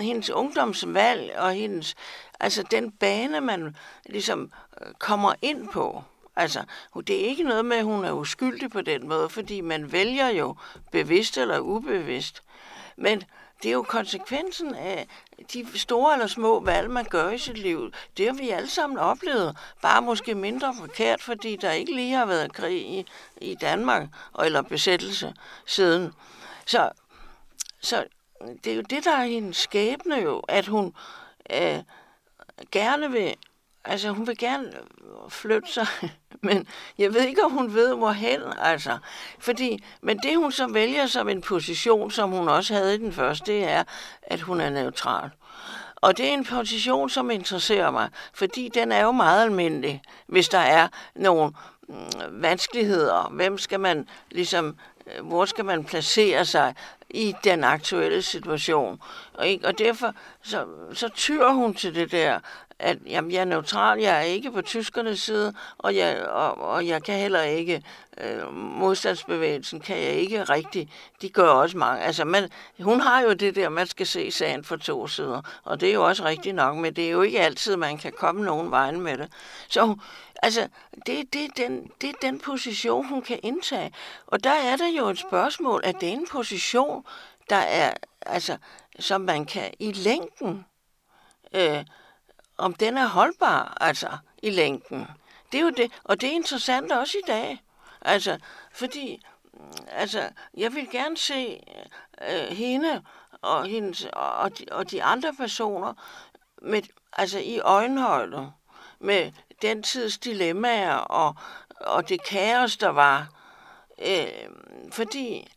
hendes 0.00 0.30
ungdomsvalg 0.30 1.34
og 1.38 1.52
hendes, 1.52 1.94
altså 2.40 2.62
den 2.70 2.90
bane, 2.90 3.40
man 3.40 3.76
ligesom 4.06 4.52
øh, 4.80 4.92
kommer 4.98 5.34
ind 5.42 5.68
på. 5.68 6.02
Altså, 6.36 6.64
det 7.06 7.20
er 7.20 7.28
ikke 7.28 7.42
noget 7.42 7.64
med, 7.64 7.76
at 7.76 7.84
hun 7.84 8.04
er 8.04 8.12
uskyldig 8.12 8.70
på 8.70 8.80
den 8.80 9.08
måde, 9.08 9.28
fordi 9.28 9.60
man 9.60 9.92
vælger 9.92 10.28
jo 10.28 10.56
bevidst 10.92 11.38
eller 11.38 11.58
ubevidst. 11.58 12.42
Men 12.96 13.22
det 13.62 13.68
er 13.68 13.72
jo 13.72 13.82
konsekvensen 13.82 14.74
af 14.74 15.08
de 15.52 15.78
store 15.78 16.12
eller 16.12 16.26
små 16.26 16.60
valg, 16.60 16.90
man 16.90 17.04
gør 17.04 17.30
i 17.30 17.38
sit 17.38 17.58
liv. 17.58 17.92
Det 18.16 18.26
har 18.26 18.32
vi 18.34 18.50
alle 18.50 18.70
sammen 18.70 18.98
oplevet, 18.98 19.56
bare 19.82 20.02
måske 20.02 20.34
mindre 20.34 20.74
forkert, 20.78 21.22
fordi 21.22 21.56
der 21.56 21.72
ikke 21.72 21.94
lige 21.94 22.14
har 22.14 22.26
været 22.26 22.52
krig 22.52 22.88
i, 22.88 23.06
i 23.40 23.54
Danmark, 23.54 24.08
eller 24.42 24.62
besættelse 24.62 25.34
siden. 25.66 26.12
Så, 26.66 26.90
så 27.80 28.04
det 28.64 28.72
er 28.72 28.76
jo 28.76 28.82
det, 28.82 29.04
der 29.04 29.16
er 29.16 29.24
hendes 29.24 29.56
skæbne 29.56 30.16
jo, 30.16 30.38
at 30.38 30.66
hun 30.66 30.94
øh, 31.50 31.78
gerne 32.72 33.10
vil, 33.10 33.34
altså 33.84 34.10
hun 34.10 34.26
vil 34.26 34.38
gerne 34.38 34.66
øh, 34.66 35.30
flytte 35.30 35.72
sig, 35.72 35.86
men 36.42 36.66
jeg 36.98 37.14
ved 37.14 37.22
ikke, 37.22 37.44
om 37.44 37.50
hun 37.50 37.74
ved, 37.74 37.94
hvorhen, 37.94 38.40
altså. 38.58 38.98
Fordi, 39.38 39.84
men 40.02 40.18
det, 40.18 40.36
hun 40.36 40.52
så 40.52 40.66
vælger 40.66 41.06
som 41.06 41.28
en 41.28 41.40
position, 41.40 42.10
som 42.10 42.30
hun 42.30 42.48
også 42.48 42.74
havde 42.74 42.94
i 42.94 42.98
den 42.98 43.12
første, 43.12 43.52
det 43.52 43.64
er, 43.64 43.84
at 44.22 44.40
hun 44.40 44.60
er 44.60 44.70
neutral. 44.70 45.30
Og 45.96 46.16
det 46.16 46.28
er 46.28 46.32
en 46.32 46.44
position, 46.44 47.10
som 47.10 47.30
interesserer 47.30 47.90
mig, 47.90 48.08
fordi 48.34 48.70
den 48.74 48.92
er 48.92 49.02
jo 49.02 49.12
meget 49.12 49.42
almindelig, 49.42 50.02
hvis 50.26 50.48
der 50.48 50.58
er 50.58 50.88
nogle 51.14 51.52
mm, 51.88 51.96
vanskeligheder. 52.30 53.30
Hvem 53.32 53.58
skal 53.58 53.80
man 53.80 54.08
ligesom, 54.30 54.76
Øh, 55.06 55.26
hvor 55.26 55.44
skal 55.44 55.64
man 55.64 55.84
placere 55.84 56.44
sig 56.44 56.74
i 57.10 57.34
den 57.44 57.64
aktuelle 57.64 58.22
situation. 58.22 59.00
Og, 59.34 59.48
ikke? 59.48 59.66
og 59.66 59.78
derfor 59.78 60.14
så, 60.42 60.66
så 60.92 61.08
tyrer 61.08 61.52
hun 61.52 61.74
til 61.74 61.94
det 61.94 62.12
der, 62.12 62.40
at 62.78 62.98
jamen, 63.06 63.30
jeg 63.30 63.40
er 63.40 63.44
neutral, 63.44 64.00
jeg 64.00 64.16
er 64.16 64.20
ikke 64.20 64.50
på 64.50 64.62
tyskernes 64.62 65.20
side, 65.20 65.54
og 65.78 65.96
jeg, 65.96 66.26
og, 66.26 66.58
og 66.60 66.86
jeg 66.86 67.02
kan 67.02 67.18
heller 67.18 67.42
ikke, 67.42 67.82
øh, 68.20 68.52
modstandsbevægelsen 68.54 69.80
kan 69.80 69.96
jeg 69.96 70.12
ikke 70.12 70.44
rigtig, 70.44 70.90
de 71.22 71.28
gør 71.28 71.48
også 71.48 71.78
mange, 71.78 72.02
altså 72.02 72.24
man, 72.24 72.48
hun 72.80 73.00
har 73.00 73.20
jo 73.20 73.32
det 73.32 73.56
der, 73.56 73.68
man 73.68 73.86
skal 73.86 74.06
se 74.06 74.30
sagen 74.30 74.64
for 74.64 74.76
to 74.76 75.06
sider, 75.06 75.42
og 75.64 75.80
det 75.80 75.88
er 75.88 75.94
jo 75.94 76.04
også 76.04 76.24
rigtigt 76.24 76.54
nok, 76.54 76.76
men 76.76 76.96
det 76.96 77.06
er 77.06 77.10
jo 77.10 77.22
ikke 77.22 77.40
altid, 77.40 77.76
man 77.76 77.98
kan 77.98 78.12
komme 78.18 78.44
nogen 78.44 78.70
vejen 78.70 79.00
med 79.00 79.18
det. 79.18 79.28
Så 79.68 79.96
altså, 80.44 80.68
det, 81.06 81.32
det, 81.32 81.44
er 81.44 81.48
den, 81.56 81.90
det 82.00 82.08
er 82.10 82.14
den 82.22 82.40
position, 82.40 83.08
hun 83.08 83.22
kan 83.22 83.40
indtage. 83.42 83.92
Og 84.26 84.44
der 84.44 84.50
er 84.50 84.76
der 84.76 84.88
jo 84.88 85.08
et 85.08 85.18
spørgsmål, 85.18 85.80
at 85.84 85.94
det 86.00 86.08
er 86.08 86.12
en 86.12 86.26
position, 86.30 87.04
der 87.50 87.56
er, 87.56 87.94
altså, 88.26 88.56
som 88.98 89.20
man 89.20 89.44
kan 89.44 89.74
i 89.78 89.92
længden 89.92 90.66
øh, 91.54 91.84
om 92.58 92.74
den 92.74 92.98
er 92.98 93.06
holdbar, 93.06 93.76
altså, 93.80 94.08
i 94.42 94.50
længden. 94.50 95.06
Det 95.52 95.58
er 95.58 95.62
jo 95.62 95.70
det, 95.70 95.92
og 96.04 96.20
det 96.20 96.28
er 96.28 96.32
interessant 96.32 96.92
også 96.92 97.18
i 97.18 97.26
dag. 97.26 97.62
Altså, 98.00 98.38
fordi, 98.72 99.22
altså, 99.88 100.30
jeg 100.56 100.74
vil 100.74 100.90
gerne 100.90 101.16
se 101.16 101.60
øh, 102.22 102.56
hende 102.56 103.02
og, 103.42 103.66
hendes, 103.66 104.06
og, 104.12 104.58
de, 104.58 104.64
og 104.70 104.90
de 104.90 105.02
andre 105.02 105.34
personer 105.34 105.94
med, 106.62 106.82
altså 107.12 107.38
i 107.38 107.58
øjenhøjde 107.58 108.52
med 108.98 109.32
den 109.62 109.82
tids 109.82 110.18
dilemmaer 110.18 110.94
og, 110.94 111.34
og 111.80 112.08
det 112.08 112.24
kaos, 112.24 112.76
der 112.76 112.88
var. 112.88 113.28
Øh, 114.06 114.26
fordi 114.92 115.48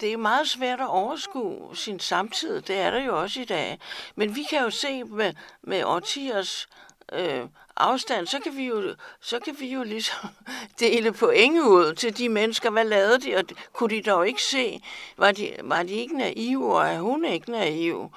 det 0.00 0.12
er 0.12 0.16
meget 0.16 0.48
svært 0.48 0.80
at 0.80 0.88
overskue 0.88 1.76
sin 1.76 2.00
samtid. 2.00 2.60
Det 2.60 2.76
er 2.76 2.90
der 2.90 3.04
jo 3.04 3.20
også 3.20 3.40
i 3.40 3.44
dag. 3.44 3.78
Men 4.16 4.36
vi 4.36 4.42
kan 4.50 4.62
jo 4.62 4.70
se 4.70 5.04
med, 5.04 5.32
med 5.62 5.84
årtiers 5.84 6.68
øh, 7.12 7.44
afstand, 7.76 8.26
så 8.26 8.40
kan, 8.40 8.56
vi 8.56 8.64
jo, 8.66 8.94
så 9.20 9.40
kan 9.40 9.56
vi 9.58 9.72
jo 9.72 9.82
ligesom 9.82 10.28
dele 10.80 11.12
point 11.12 11.58
ud 11.60 11.94
til 11.94 12.18
de 12.18 12.28
mennesker. 12.28 12.70
Hvad 12.70 12.84
lavede 12.84 13.20
de? 13.20 13.36
Og 13.36 13.44
kunne 13.72 13.96
de 13.96 14.02
dog 14.02 14.28
ikke 14.28 14.42
se? 14.42 14.82
Var 15.16 15.32
de, 15.32 15.56
var 15.62 15.82
de 15.82 15.92
ikke 15.92 16.16
naive, 16.16 16.76
og 16.76 16.88
er 16.88 17.00
hun 17.00 17.24
ikke 17.24 17.50
naiv? 17.50 18.10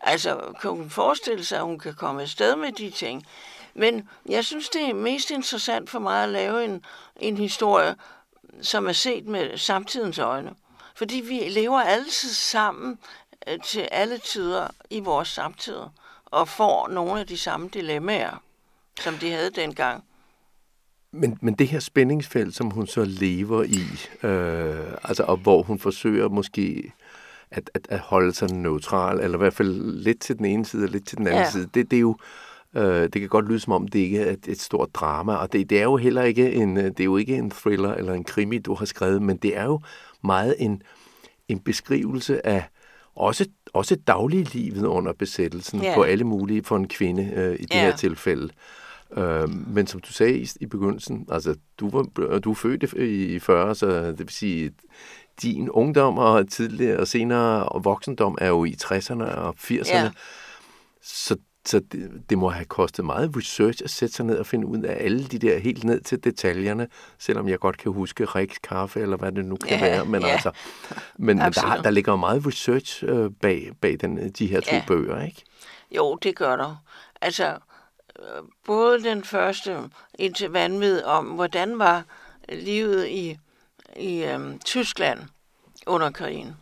Altså, 0.00 0.54
kan 0.60 0.70
hun 0.70 0.90
forestille 0.90 1.44
sig, 1.44 1.58
at 1.58 1.64
hun 1.64 1.78
kan 1.78 1.94
komme 1.94 2.22
afsted 2.22 2.56
med 2.56 2.72
de 2.72 2.90
ting? 2.90 3.26
Men 3.78 4.08
jeg 4.28 4.44
synes, 4.44 4.68
det 4.68 4.90
er 4.90 4.94
mest 4.94 5.30
interessant 5.30 5.90
for 5.90 5.98
mig 5.98 6.22
at 6.22 6.28
lave 6.28 6.64
en, 6.64 6.84
en 7.16 7.36
historie, 7.36 7.94
som 8.60 8.86
er 8.86 8.92
set 8.92 9.26
med 9.26 9.58
samtidens 9.58 10.18
øjne. 10.18 10.50
Fordi 10.96 11.22
vi 11.28 11.34
lever 11.34 11.80
altid 11.80 12.28
sammen 12.28 12.98
øh, 13.48 13.58
til 13.64 13.80
alle 13.80 14.18
tider 14.18 14.68
i 14.90 15.00
vores 15.00 15.28
samtid, 15.28 15.78
og 16.26 16.48
får 16.48 16.88
nogle 16.88 17.20
af 17.20 17.26
de 17.26 17.38
samme 17.38 17.68
dilemmaer, 17.68 18.42
som 19.00 19.14
de 19.14 19.30
havde 19.30 19.50
dengang. 19.50 20.04
Men, 21.12 21.38
men 21.40 21.54
det 21.54 21.68
her 21.68 21.80
spændingsfelt, 21.80 22.54
som 22.54 22.70
hun 22.70 22.86
så 22.86 23.04
lever 23.04 23.62
i, 23.62 23.82
øh, 24.26 24.94
altså, 25.04 25.22
og 25.22 25.36
hvor 25.36 25.62
hun 25.62 25.78
forsøger 25.78 26.28
måske 26.28 26.92
at, 27.50 27.70
at, 27.74 27.86
at 27.90 27.98
holde 27.98 28.34
sig 28.34 28.50
neutral, 28.50 29.20
eller 29.20 29.38
i 29.38 29.38
hvert 29.38 29.54
fald 29.54 30.02
lidt 30.02 30.20
til 30.20 30.38
den 30.38 30.44
ene 30.44 30.66
side 30.66 30.84
og 30.84 30.88
lidt 30.88 31.06
til 31.06 31.18
den 31.18 31.26
anden 31.26 31.42
ja. 31.42 31.50
side, 31.50 31.68
det, 31.74 31.90
det 31.90 31.96
er 31.96 32.00
jo 32.00 32.16
Øh, 32.78 33.02
det 33.02 33.20
kan 33.20 33.28
godt 33.28 33.48
lyde 33.48 33.60
som 33.60 33.72
om, 33.72 33.88
det 33.88 33.98
ikke 33.98 34.20
er 34.20 34.36
et, 34.48 34.60
stort 34.60 34.94
drama, 34.94 35.34
og 35.34 35.52
det, 35.52 35.70
det 35.70 35.78
er 35.78 35.82
jo 35.82 35.96
heller 35.96 36.22
ikke 36.22 36.52
en, 36.52 36.76
øh, 36.76 36.84
det 36.84 37.00
er 37.00 37.04
jo 37.04 37.16
ikke 37.16 37.36
en 37.36 37.50
thriller 37.50 37.94
eller 37.94 38.14
en 38.14 38.24
krimi, 38.24 38.58
du 38.58 38.74
har 38.74 38.84
skrevet, 38.84 39.22
men 39.22 39.36
det 39.36 39.56
er 39.56 39.64
jo 39.64 39.80
meget 40.24 40.54
en, 40.58 40.82
en 41.48 41.60
beskrivelse 41.60 42.46
af 42.46 42.64
også, 43.16 43.46
også 43.72 43.96
dagliglivet 44.06 44.86
under 44.86 45.12
besættelsen 45.12 45.80
yeah. 45.84 45.94
på 45.94 46.02
alle 46.02 46.24
mulige 46.24 46.64
for 46.64 46.76
en 46.76 46.88
kvinde 46.88 47.32
øh, 47.36 47.54
i 47.54 47.62
det 47.62 47.68
yeah. 47.74 47.84
her 47.84 47.96
tilfælde. 47.96 48.48
Øh, 49.16 49.48
men 49.50 49.86
som 49.86 50.00
du 50.00 50.12
sagde 50.12 50.38
i, 50.38 50.48
i 50.60 50.66
begyndelsen, 50.66 51.26
altså 51.30 51.54
du, 51.80 51.90
var, 51.90 52.02
du 52.38 52.50
er 52.50 52.54
født 52.54 52.92
i 52.92 53.38
40, 53.38 53.74
så 53.74 53.86
det 53.86 54.18
vil 54.18 54.28
sige, 54.28 54.72
din 55.42 55.70
ungdom 55.70 56.18
og 56.18 56.48
tidligere 56.48 57.00
og 57.00 57.08
senere 57.08 57.68
og 57.68 57.84
voksendom 57.84 58.38
er 58.40 58.48
jo 58.48 58.64
i 58.64 58.76
60'erne 58.82 59.24
og 59.24 59.54
80'erne. 59.60 59.94
Yeah. 59.94 60.10
Så 61.02 61.36
så 61.66 61.80
det, 61.80 62.22
det 62.30 62.38
må 62.38 62.48
have 62.48 62.64
kostet 62.64 63.04
meget 63.04 63.36
research 63.36 63.80
at 63.84 63.90
sætte 63.90 64.14
sig 64.14 64.26
ned 64.26 64.38
og 64.38 64.46
finde 64.46 64.66
ud 64.66 64.82
af 64.82 65.04
alle 65.04 65.24
de 65.24 65.38
der 65.38 65.58
helt 65.58 65.84
ned 65.84 66.00
til 66.00 66.24
detaljerne, 66.24 66.88
selvom 67.18 67.48
jeg 67.48 67.58
godt 67.58 67.78
kan 67.78 67.92
huske 67.92 68.24
Riks 68.24 68.58
kaffe, 68.58 69.00
eller 69.00 69.16
hvad 69.16 69.32
det 69.32 69.44
nu 69.44 69.56
kan 69.56 69.78
ja, 69.78 69.80
være. 69.80 70.04
Men, 70.04 70.22
ja. 70.22 70.28
altså, 70.28 70.50
men, 71.16 71.38
der, 71.38 71.80
der 71.84 71.90
ligger 71.90 72.16
meget 72.16 72.46
research 72.46 73.04
øh, 73.04 73.30
bag, 73.40 73.72
bag 73.80 73.96
den, 74.00 74.30
de 74.30 74.46
her 74.46 74.60
to 74.60 74.74
ja. 74.74 74.84
bøger, 74.86 75.24
ikke? 75.24 75.44
Jo, 75.90 76.18
det 76.22 76.36
gør 76.36 76.56
der. 76.56 76.76
Altså, 77.20 77.58
øh, 78.18 78.42
både 78.66 79.02
den 79.02 79.24
første 79.24 79.78
indtil 80.18 80.50
vanvid 80.50 81.02
om, 81.04 81.26
hvordan 81.26 81.78
var 81.78 82.04
livet 82.48 83.08
i, 83.08 83.38
i 83.96 84.24
øhm, 84.24 84.58
Tyskland 84.58 85.20
under 85.86 86.10
krigen, 86.10 86.56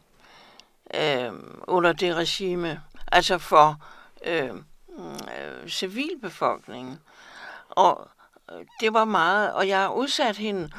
øhm, 0.95 1.61
under 1.63 1.93
det 1.93 2.17
regime, 2.17 2.81
altså 3.13 3.39
for 3.39 3.85
øhm, 4.27 4.65
øh, 4.99 5.69
civilbefolkningen. 5.69 6.99
Og 7.69 8.09
øh, 8.53 8.65
det 8.81 8.93
var 8.93 9.05
meget, 9.05 9.53
og 9.53 9.69
jeg 9.69 9.79
har 9.79 9.89
udsat 9.89 10.37
hende 10.37 10.71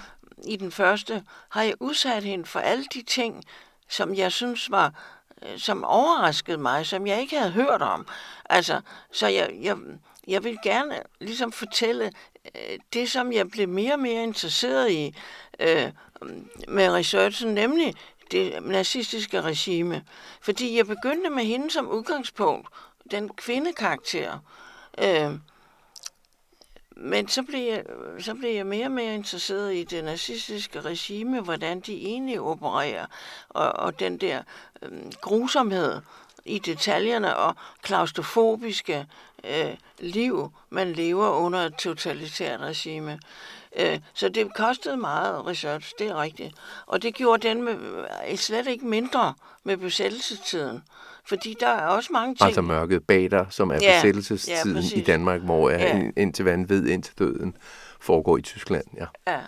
i 0.46 0.56
den 0.56 0.72
første, 0.72 1.24
har 1.50 1.64
jeg 1.64 1.74
udsat 1.80 2.24
hende 2.24 2.46
for 2.46 2.60
alle 2.60 2.86
de 2.94 3.02
ting, 3.02 3.44
som 3.90 4.16
jeg 4.16 4.32
synes 4.32 4.72
var, 4.72 4.94
øh, 5.42 5.60
som 5.60 5.84
overraskede 5.84 6.58
mig, 6.58 6.86
som 6.86 7.08
jeg 7.08 7.22
ikke 7.22 7.40
havde 7.40 7.52
hørt 7.52 7.82
om. 7.82 8.08
Altså, 8.50 8.82
så 9.12 9.28
jeg, 9.28 9.52
jeg, 9.62 9.78
jeg 10.28 10.44
vil 10.44 10.58
gerne 10.64 10.96
ligesom 11.20 11.52
fortælle 11.52 12.12
øh, 12.56 12.80
det, 12.94 13.12
som 13.12 13.34
jeg 13.34 13.50
blev 13.50 13.70
mere 13.70 13.94
og 13.94 14.00
mere 14.00 14.24
interesseret 14.24 14.92
i 14.92 15.16
øh, 15.60 15.92
med 16.68 16.90
researchen, 16.90 17.54
nemlig 17.54 17.94
det 18.32 18.64
nazistiske 18.64 19.42
regime. 19.42 20.04
Fordi 20.42 20.78
jeg 20.78 20.88
begyndte 20.88 21.30
med 21.30 21.44
hende 21.44 21.72
som 21.72 21.88
udgangspunkt, 21.88 22.68
den 23.12 23.30
kvindekarakter. 23.30 24.40
Øh, 24.98 25.32
men 27.00 27.28
så 27.28 27.44
blev, 27.44 27.60
jeg, 27.60 27.84
så 28.20 28.34
blev 28.34 28.56
jeg 28.56 28.66
mere 28.66 28.86
og 28.86 28.92
mere 28.92 29.16
interesseret 29.16 29.76
i 29.76 29.84
det 29.84 30.04
nazistiske 30.04 30.82
regime, 30.82 31.42
hvordan 31.42 31.80
de 31.80 32.06
egentlig 32.06 32.42
opererer, 32.42 33.06
og, 33.50 33.72
og 33.72 34.00
den 34.00 34.18
der 34.18 34.42
øh, 34.82 35.12
grusomhed 35.22 36.02
i 36.46 36.60
detaljerne 36.60 37.36
og 37.36 37.56
klaustrofobiske 37.82 39.08
øh, 39.44 39.76
liv, 40.00 40.52
man 40.70 40.94
lever 40.94 41.30
under 41.30 41.60
et 41.60 41.76
totalitært 41.76 42.60
regime. 42.60 43.20
Øh, 43.76 44.00
så 44.14 44.30
det 44.30 44.56
kostede 44.56 44.98
meget 44.98 45.46
research, 45.48 45.94
det 46.00 46.08
er 46.08 46.22
rigtigt. 46.22 46.56
Og 46.86 47.02
det 47.02 47.16
gjorde 47.16 47.48
den 47.48 47.64
med, 47.64 48.38
slet 48.38 48.68
ikke 48.68 48.86
mindre 48.86 49.34
med 49.64 49.78
besættelsestiden. 49.78 50.84
Fordi 51.28 51.56
der 51.60 51.68
er 51.68 51.88
også 51.88 52.10
mange 52.14 52.36
ting... 52.36 52.48
Altså 52.48 52.62
mørket 52.62 53.04
bag 53.04 53.32
dig, 53.32 53.48
som 53.50 53.70
er 53.70 53.80
ja, 53.82 53.94
besættelsestiden 53.96 54.84
ja, 54.84 55.00
i 55.00 55.02
Danmark, 55.02 55.42
hvor 55.42 55.70
er 55.70 55.98
ja. 55.98 56.10
indtil 56.18 56.46
vanvid, 56.46 56.88
indtil 56.88 57.14
døden 57.20 57.58
foregår 58.00 58.38
i 58.38 58.42
Tyskland. 58.42 58.84
Ja. 58.98 59.06
ja. 59.28 59.40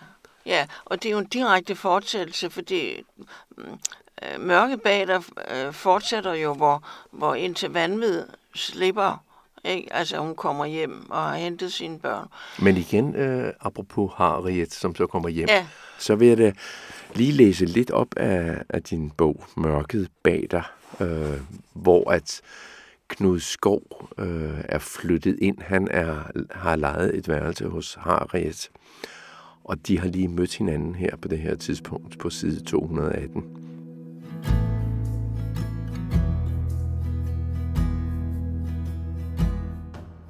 Ja, 0.45 0.67
og 0.85 1.03
det 1.03 1.09
er 1.09 1.13
jo 1.13 1.19
en 1.19 1.25
direkte 1.25 1.75
fortsættelse, 1.75 2.49
fordi 2.49 3.03
mm, 3.57 3.63
øh, 4.23 4.41
mørket 4.41 4.81
bag 4.81 5.07
dig 5.07 5.23
øh, 5.51 5.73
fortsætter 5.73 6.33
jo, 6.33 6.53
hvor, 6.53 6.83
hvor 7.11 7.35
indtil 7.35 7.69
vanvid 7.69 8.23
slipper 8.55 9.23
ikke? 9.63 9.93
Altså, 9.93 10.17
hun 10.17 10.35
kommer 10.35 10.65
hjem 10.65 11.11
og 11.11 11.23
har 11.23 11.35
hentet 11.35 11.73
sine 11.73 11.99
børn. 11.99 12.27
Men 12.59 12.77
igen, 12.77 13.15
øh, 13.15 13.53
apropos 13.61 14.11
Harriet, 14.15 14.73
som 14.73 14.95
så 14.95 15.07
kommer 15.07 15.29
hjem, 15.29 15.49
ja. 15.49 15.67
så 15.97 16.15
vil 16.15 16.27
jeg 16.27 16.37
da 16.37 16.51
lige 17.13 17.31
læse 17.31 17.65
lidt 17.65 17.91
op 17.91 18.07
af, 18.17 18.63
af 18.69 18.83
din 18.83 19.11
bog, 19.11 19.43
Mørket 19.57 20.09
bag 20.23 20.47
dig, 20.51 20.63
øh, 21.01 21.39
hvor 21.73 22.11
at 22.11 22.41
Knud 23.07 23.39
Skov 23.39 23.81
øh, 24.17 24.59
er 24.63 24.79
flyttet 24.79 25.37
ind. 25.41 25.57
Han 25.61 25.87
er, 25.91 26.31
har 26.51 26.75
lejet 26.75 27.17
et 27.17 27.29
værelse 27.29 27.67
hos 27.67 27.97
Harriet, 27.99 28.69
og 29.63 29.87
de 29.87 29.99
har 29.99 30.07
lige 30.07 30.27
mødt 30.27 30.57
hinanden 30.57 30.95
her 30.95 31.15
på 31.15 31.27
det 31.27 31.39
her 31.39 31.55
tidspunkt 31.55 32.19
på 32.19 32.29
side 32.29 32.63
218. 32.63 33.43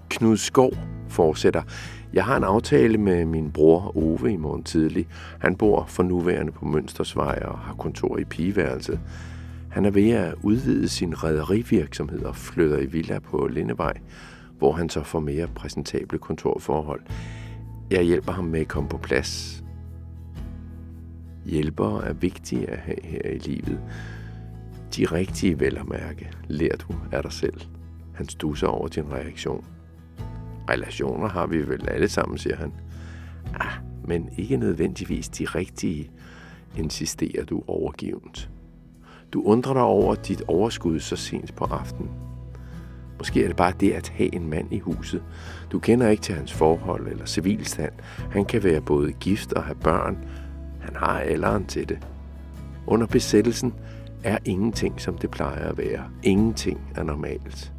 Knud 0.10 0.38
Skov 0.38 0.72
fortsætter. 1.10 1.62
Jeg 2.14 2.26
har 2.26 2.38
en 2.38 2.44
aftale 2.44 2.98
med 2.98 3.26
min 3.26 3.52
bror 3.52 3.98
Ove 3.98 4.32
i 4.32 4.36
morgen 4.36 4.64
tidlig. 4.64 5.08
Han 5.40 5.56
bor 5.56 5.86
for 5.88 6.04
nuværende 6.04 6.52
på 6.52 6.66
Mønstersvej 6.66 7.40
og 7.46 7.60
har 7.60 7.74
kontor 7.74 8.18
i 8.18 8.24
pigeværelset. 8.24 9.00
Han 9.70 9.86
er 9.86 9.92
ved 9.92 10.10
at 10.10 10.36
udvide 10.44 10.90
sin 10.90 11.24
rædderivirksomhed 11.24 12.24
og 12.24 12.36
flytter 12.36 12.78
i 12.78 12.86
villa 12.86 13.20
på 13.20 13.48
Lindevej, 13.48 13.94
hvor 14.58 14.72
han 14.72 14.90
så 14.90 15.04
får 15.04 15.20
mere 15.20 15.48
præsentable 15.48 16.18
kontorforhold. 16.18 17.02
Jeg 17.92 18.04
hjælper 18.04 18.32
ham 18.32 18.46
med 18.46 18.60
at 18.60 18.68
komme 18.68 18.90
på 18.90 18.98
plads. 18.98 19.64
Hjælpere 21.46 22.06
er 22.06 22.14
vigtige 22.14 22.70
at 22.70 22.78
have 22.78 23.04
her 23.04 23.30
i 23.30 23.38
livet. 23.38 23.80
De 24.98 25.06
rigtige 25.06 25.60
vel 25.60 25.78
at 25.78 25.90
mærke, 25.90 26.32
lærer 26.48 26.78
du 26.78 26.96
af 27.12 27.24
dig 27.24 27.32
selv. 27.32 27.62
Han 28.14 28.28
stusser 28.28 28.68
over 28.68 28.88
din 28.88 29.12
reaktion. 29.12 29.66
Relationer 30.70 31.28
har 31.30 31.48
vi 31.48 31.68
vel 31.68 31.90
alle 31.90 32.10
sammen, 32.10 32.38
siger 32.38 32.56
han. 32.56 32.74
Ah, 33.56 33.74
men 34.06 34.30
ikke 34.38 34.58
nødvendigvis 34.58 35.30
de 35.30 35.46
rigtige, 35.46 36.12
insisterer 36.78 37.46
du 37.46 37.64
overgivent. 37.68 38.50
Du 39.34 39.42
undrer 39.42 39.74
dig 39.74 39.82
over 39.82 40.16
dit 40.16 40.42
overskud 40.48 41.00
så 41.00 41.16
sent 41.16 41.56
på 41.56 41.66
aftenen. 41.66 42.12
Måske 43.18 43.44
er 43.44 43.48
det 43.48 43.56
bare 43.56 43.74
det 43.80 43.92
at 43.92 44.10
have 44.10 44.36
en 44.36 44.50
mand 44.50 44.74
i 44.74 44.80
huset. 44.80 45.24
Du 45.72 45.80
kender 45.80 46.10
ikke 46.10 46.24
til 46.24 46.36
hans 46.36 46.54
forhold 46.54 47.08
eller 47.08 47.26
civilstand. 47.26 47.92
Han 48.32 48.46
kan 48.46 48.64
være 48.64 48.82
både 48.82 49.12
gift 49.12 49.54
og 49.54 49.64
have 49.64 49.76
børn. 49.76 50.18
Han 50.82 50.96
har 50.96 51.20
alderen 51.20 51.66
til 51.66 51.90
det. 51.90 52.08
Under 52.88 53.08
besættelsen 53.08 53.74
er 54.24 54.38
ingenting, 54.46 55.02
som 55.02 55.18
det 55.18 55.32
plejer 55.32 55.70
at 55.70 55.78
være. 55.78 56.04
Ingenting 56.24 56.82
er 56.96 57.04
normalt. 57.04 57.74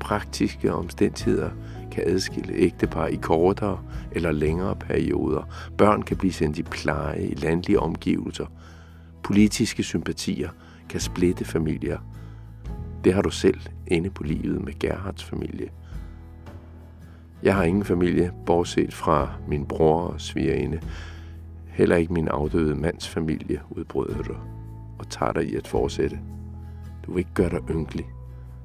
Praktiske 0.00 0.74
omstændigheder 0.74 1.50
kan 1.92 2.04
adskille 2.06 2.54
ægtepar 2.54 3.06
i 3.06 3.16
kortere 3.16 3.78
eller 4.12 4.32
længere 4.32 4.76
perioder. 4.76 5.48
Børn 5.78 6.02
kan 6.02 6.16
blive 6.16 6.32
sendt 6.32 6.58
i 6.58 6.62
pleje 6.62 7.26
i 7.26 7.34
landlige 7.34 7.80
omgivelser. 7.80 8.46
Politiske 9.22 9.82
sympatier 9.82 10.48
kan 10.88 11.00
splitte 11.00 11.44
familier. 11.44 11.98
Det 13.04 13.14
har 13.14 13.22
du 13.22 13.30
selv 13.30 13.60
inde 13.86 14.10
på 14.10 14.22
livet 14.22 14.64
med 14.64 14.78
Gerhards 14.78 15.24
familie. 15.24 15.68
Jeg 17.42 17.54
har 17.56 17.64
ingen 17.64 17.84
familie, 17.84 18.32
bortset 18.46 18.94
fra 18.94 19.32
min 19.48 19.66
bror 19.66 20.00
og 20.00 20.20
svigerinde. 20.20 20.80
Heller 21.66 21.96
ikke 21.96 22.12
min 22.12 22.28
afdøde 22.28 22.74
mands 22.74 23.08
familie, 23.08 23.60
udbryder 23.70 24.22
du 24.22 24.34
og 24.98 25.08
tager 25.10 25.32
dig 25.32 25.44
i 25.44 25.56
at 25.56 25.68
fortsætte. 25.68 26.20
Du 27.06 27.12
vil 27.12 27.18
ikke 27.18 27.34
gøre 27.34 27.50
dig 27.50 27.60
ynkelig. 27.70 28.06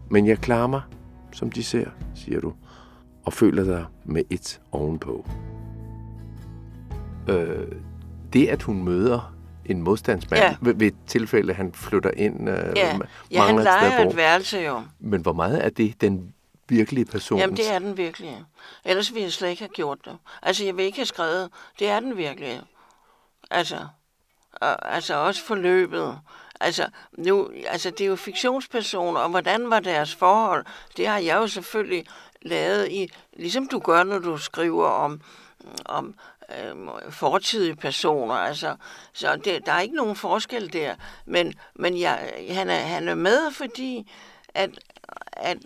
Men 0.10 0.28
jeg 0.28 0.38
klarer 0.38 0.68
mig, 0.68 0.82
som 1.32 1.52
de 1.52 1.64
ser, 1.64 1.90
siger 2.16 2.40
du, 2.40 2.54
og 3.26 3.34
føler 3.34 3.64
dig 3.64 3.86
med 4.06 4.24
et 4.30 4.62
ovenpå. 4.72 5.28
Øh, 7.30 7.68
det, 8.34 8.48
at 8.48 8.64
hun 8.64 8.84
møder 8.84 9.36
en 9.70 9.82
modstandsmand, 9.82 10.42
ja. 10.42 10.56
ved, 10.62 10.74
ved 10.74 10.88
et 10.88 10.96
tilfælde, 11.08 11.54
han 11.54 11.74
flytter 11.74 12.12
ind, 12.12 12.50
øh, 12.50 12.74
ja. 12.76 13.00
ja, 13.32 13.42
han 13.42 13.56
leger 13.56 14.08
et 14.08 14.16
værelse 14.16 14.58
jo. 14.58 14.82
Men 15.00 15.22
hvor 15.22 15.34
meget 15.34 15.66
er 15.66 15.70
det 15.70 16.02
den 16.02 16.34
virkelige 16.70 17.06
person? 17.06 17.40
Jamen, 17.40 17.58
det 17.58 17.72
er 17.72 17.80
den 17.80 17.98
virkelige. 17.98 18.46
Ellers 18.86 19.14
ville 19.14 19.24
jeg 19.24 19.32
slet 19.32 19.50
ikke 19.50 19.62
have 19.62 19.70
gjort 19.70 19.98
det. 20.06 20.18
Altså, 20.42 20.66
jeg 20.66 20.78
vil 20.78 20.86
ikke 20.86 20.98
have 20.98 21.06
skrevet, 21.06 21.50
det 21.80 21.90
er 21.90 22.00
den 22.00 22.18
virkelige. 22.18 22.62
Altså, 23.52 23.88
og, 24.52 24.96
altså 24.96 25.16
også 25.16 25.44
forløbet. 25.44 26.20
Altså, 26.60 26.88
nu, 27.18 27.50
altså, 27.68 27.90
det 27.90 28.02
er 28.02 28.06
jo 28.06 28.16
fiktionspersoner, 28.16 29.20
og 29.20 29.30
hvordan 29.30 29.70
var 29.70 29.80
deres 29.80 30.16
forhold? 30.16 30.66
Det 30.98 31.08
har 31.08 31.18
jeg 31.18 31.36
jo 31.36 31.48
selvfølgelig 31.48 32.06
lavet 32.42 32.92
i, 32.92 33.12
ligesom 33.34 33.68
du 33.68 33.80
gør, 33.80 34.04
når 34.04 34.20
du 34.20 34.38
skriver 34.38 34.88
om, 34.88 35.22
om 35.86 36.16
øh, 36.58 37.12
fortidige 37.12 37.76
personer. 37.76 38.36
Altså, 38.36 38.76
så 39.14 39.36
det, 39.36 39.66
der 39.66 39.72
er 39.72 39.80
ikke 39.80 39.96
nogen 39.96 40.16
forskel 40.16 40.74
der. 40.74 40.96
Men, 41.26 41.54
men 41.76 42.00
jeg, 42.00 42.34
han, 42.50 42.70
er, 42.70 42.80
han 42.80 43.08
er 43.08 43.16
med, 43.16 43.52
fordi 43.52 44.12
at, 44.54 44.70
at, 45.32 45.58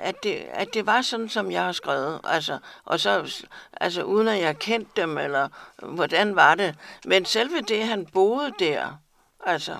at, 0.00 0.14
det, 0.22 0.34
at 0.34 0.74
det 0.74 0.86
var 0.86 1.02
sådan, 1.02 1.28
som 1.28 1.50
jeg 1.50 1.64
har 1.64 1.72
skrevet. 1.72 2.20
Altså, 2.24 2.58
og 2.84 3.00
så, 3.00 3.44
altså 3.80 4.02
uden 4.02 4.28
at 4.28 4.40
jeg 4.40 4.58
kendte 4.58 5.00
dem, 5.00 5.18
eller 5.18 5.48
hvordan 5.82 6.36
var 6.36 6.54
det. 6.54 6.74
Men 7.04 7.24
selve 7.24 7.60
det, 7.60 7.84
han 7.84 8.06
boede 8.06 8.52
der, 8.58 9.00
altså, 9.46 9.76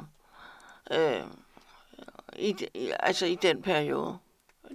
øh, 0.91 1.23
i, 2.37 2.57
altså 3.01 3.27
i 3.27 3.35
den 3.35 3.63
periode. 3.63 4.19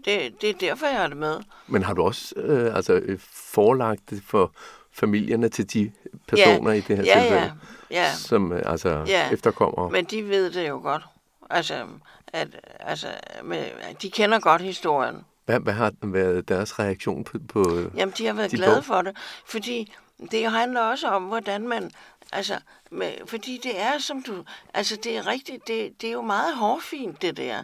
Det, 0.06 0.42
det 0.42 0.50
er 0.50 0.54
derfor, 0.54 0.86
jeg 0.86 0.98
har 0.98 1.08
det 1.08 1.18
med. 1.18 1.40
Men 1.68 1.84
har 1.84 1.94
du 1.94 2.04
også 2.04 2.36
øh, 2.38 2.76
altså, 2.76 3.18
forelagt 3.34 4.10
det 4.10 4.24
for 4.24 4.52
familierne 4.96 5.50
til 5.50 5.74
de 5.74 5.92
personer 6.28 6.72
ja. 6.72 6.78
i 6.78 6.82
det 6.82 6.98
her 6.98 7.04
ja, 7.04 7.22
tilfælde? 7.22 7.54
Ja, 7.92 8.04
ja. 8.04 8.14
Som 8.14 8.54
øh, 8.54 8.62
altså 8.66 9.04
ja. 9.08 9.32
efterkommer? 9.32 9.90
Men 9.90 10.06
de 10.06 10.30
ved 10.30 10.52
det 10.52 10.70
jo 10.70 10.80
godt. 10.84 11.04
Altså, 11.50 11.86
at, 12.28 12.48
altså 12.80 13.08
med, 13.44 13.66
de 14.02 14.12
kender 14.12 14.40
godt 14.40 14.62
historien. 14.62 15.16
Hvad, 15.46 15.60
hvad 15.60 15.74
har 15.74 15.94
været 16.02 16.50
deres 16.50 16.80
reaktion 16.80 17.24
på, 17.24 17.38
på 17.48 17.82
Jamen, 17.98 18.14
de 18.18 18.26
har 18.26 18.34
været 18.34 18.52
glade 18.52 18.76
bog? 18.76 18.84
for 18.84 19.02
det, 19.02 19.18
fordi 19.46 19.94
det 20.32 20.52
handler 20.52 20.82
også 20.82 21.08
om, 21.08 21.24
hvordan 21.24 21.68
man, 21.68 21.92
altså, 22.32 22.60
med, 22.92 23.12
fordi 23.26 23.60
det 23.64 23.80
er, 23.80 23.98
som 23.98 24.24
du, 24.24 24.44
altså, 24.74 24.96
det 25.04 25.18
er 25.18 25.28
rigtigt, 25.28 25.68
det, 25.68 26.02
det 26.02 26.08
er 26.08 26.14
jo 26.14 26.22
meget 26.22 26.56
hårfint, 26.56 27.22
det 27.22 27.38
der. 27.38 27.64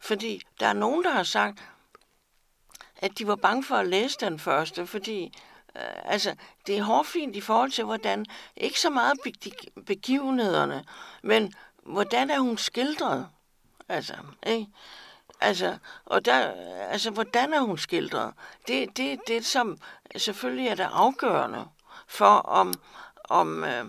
Fordi 0.00 0.42
der 0.60 0.66
er 0.66 0.72
nogen, 0.72 1.04
der 1.04 1.10
har 1.10 1.22
sagt, 1.22 1.58
at 2.98 3.18
de 3.18 3.26
var 3.26 3.36
bange 3.36 3.64
for 3.64 3.74
at 3.74 3.86
læse 3.86 4.16
den 4.20 4.38
første, 4.38 4.86
fordi 4.86 5.32
Øh, 5.76 6.12
altså, 6.12 6.34
det 6.66 6.78
er 6.78 6.82
hårdfint 6.82 7.36
i 7.36 7.40
forhold 7.40 7.70
til, 7.70 7.84
hvordan, 7.84 8.26
ikke 8.56 8.80
så 8.80 8.90
meget 8.90 9.18
begivenhederne, 9.86 10.84
men 11.22 11.54
hvordan 11.82 12.30
er 12.30 12.38
hun 12.38 12.58
skildret? 12.58 13.28
Altså, 13.88 14.14
ikke? 14.46 14.66
Altså, 15.40 15.78
og 16.04 16.24
der, 16.24 16.52
altså, 16.90 17.10
hvordan 17.10 17.52
er 17.52 17.60
hun 17.60 17.78
skildret? 17.78 18.32
Det, 18.68 18.96
det, 18.96 19.20
det 19.26 19.44
som 19.44 19.78
selvfølgelig 20.16 20.68
er 20.68 20.74
det 20.74 20.88
afgørende 20.92 21.64
for, 22.06 22.34
om, 22.34 22.74
om, 23.28 23.64
øh, 23.64 23.84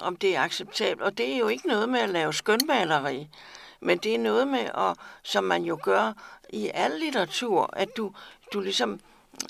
om 0.00 0.16
det 0.16 0.36
er 0.36 0.40
acceptabelt. 0.40 1.02
Og 1.02 1.18
det 1.18 1.34
er 1.34 1.38
jo 1.38 1.48
ikke 1.48 1.68
noget 1.68 1.88
med 1.88 2.00
at 2.00 2.10
lave 2.10 2.34
skønmaleri, 2.34 3.28
men 3.80 3.98
det 3.98 4.14
er 4.14 4.18
noget 4.18 4.48
med, 4.48 4.70
at, 4.74 4.96
som 5.22 5.44
man 5.44 5.62
jo 5.62 5.78
gør 5.82 6.12
i 6.50 6.70
al 6.74 6.90
litteratur, 7.00 7.70
at 7.72 7.96
du, 7.96 8.12
du 8.52 8.60
ligesom, 8.60 9.00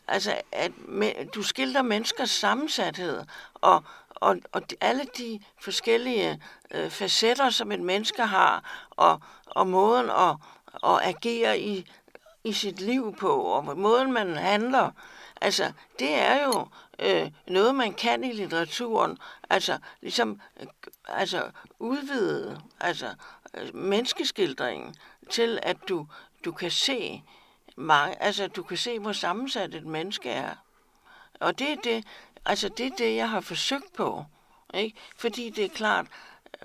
altså, 0.08 0.40
at 0.52 0.72
med, 0.88 1.12
du 1.34 1.42
skildrer 1.42 1.82
menneskers 1.82 2.30
sammensathed, 2.30 3.24
og, 3.54 3.84
og, 4.10 4.36
og 4.52 4.62
alle 4.80 5.04
de 5.18 5.40
forskellige 5.60 6.42
øh, 6.70 6.90
facetter, 6.90 7.50
som 7.50 7.72
et 7.72 7.80
menneske 7.80 8.22
har, 8.22 8.84
og, 8.90 9.20
og 9.46 9.66
måden 9.66 10.10
at, 10.10 10.36
at 10.84 11.14
agere 11.14 11.60
i, 11.60 11.90
i 12.44 12.52
sit 12.52 12.80
liv 12.80 13.16
på, 13.16 13.42
og 13.42 13.78
måden 13.78 14.12
man 14.12 14.36
handler, 14.36 14.90
altså, 15.40 15.72
det 15.98 16.14
er 16.14 16.44
jo 16.44 16.66
øh, 16.98 17.30
noget, 17.46 17.74
man 17.74 17.92
kan 17.92 18.24
i 18.24 18.32
litteraturen, 18.32 19.18
altså, 19.50 19.78
ligesom, 20.00 20.40
øh, 20.60 20.66
altså, 21.08 21.50
udvide, 21.78 22.60
altså, 22.80 23.14
øh, 23.54 23.74
menneskeskildringen 23.74 24.94
til, 25.30 25.58
at 25.62 25.76
du, 25.88 26.06
du 26.44 26.52
kan 26.52 26.70
se, 26.70 27.22
mange, 27.80 28.22
altså, 28.22 28.46
du 28.46 28.62
kan 28.62 28.76
se, 28.76 28.98
hvor 28.98 29.12
sammensat 29.12 29.74
et 29.74 29.86
menneske 29.86 30.30
er. 30.30 30.54
Og 31.40 31.58
det 31.58 31.70
er 31.70 31.76
det, 31.84 32.04
altså, 32.46 32.68
det 32.68 32.86
er 32.86 32.96
det, 32.98 33.16
jeg 33.16 33.30
har 33.30 33.40
forsøgt 33.40 33.92
på. 33.96 34.24
Ikke? 34.74 34.96
Fordi 35.16 35.50
det 35.50 35.64
er 35.64 35.68
klart, 35.68 36.06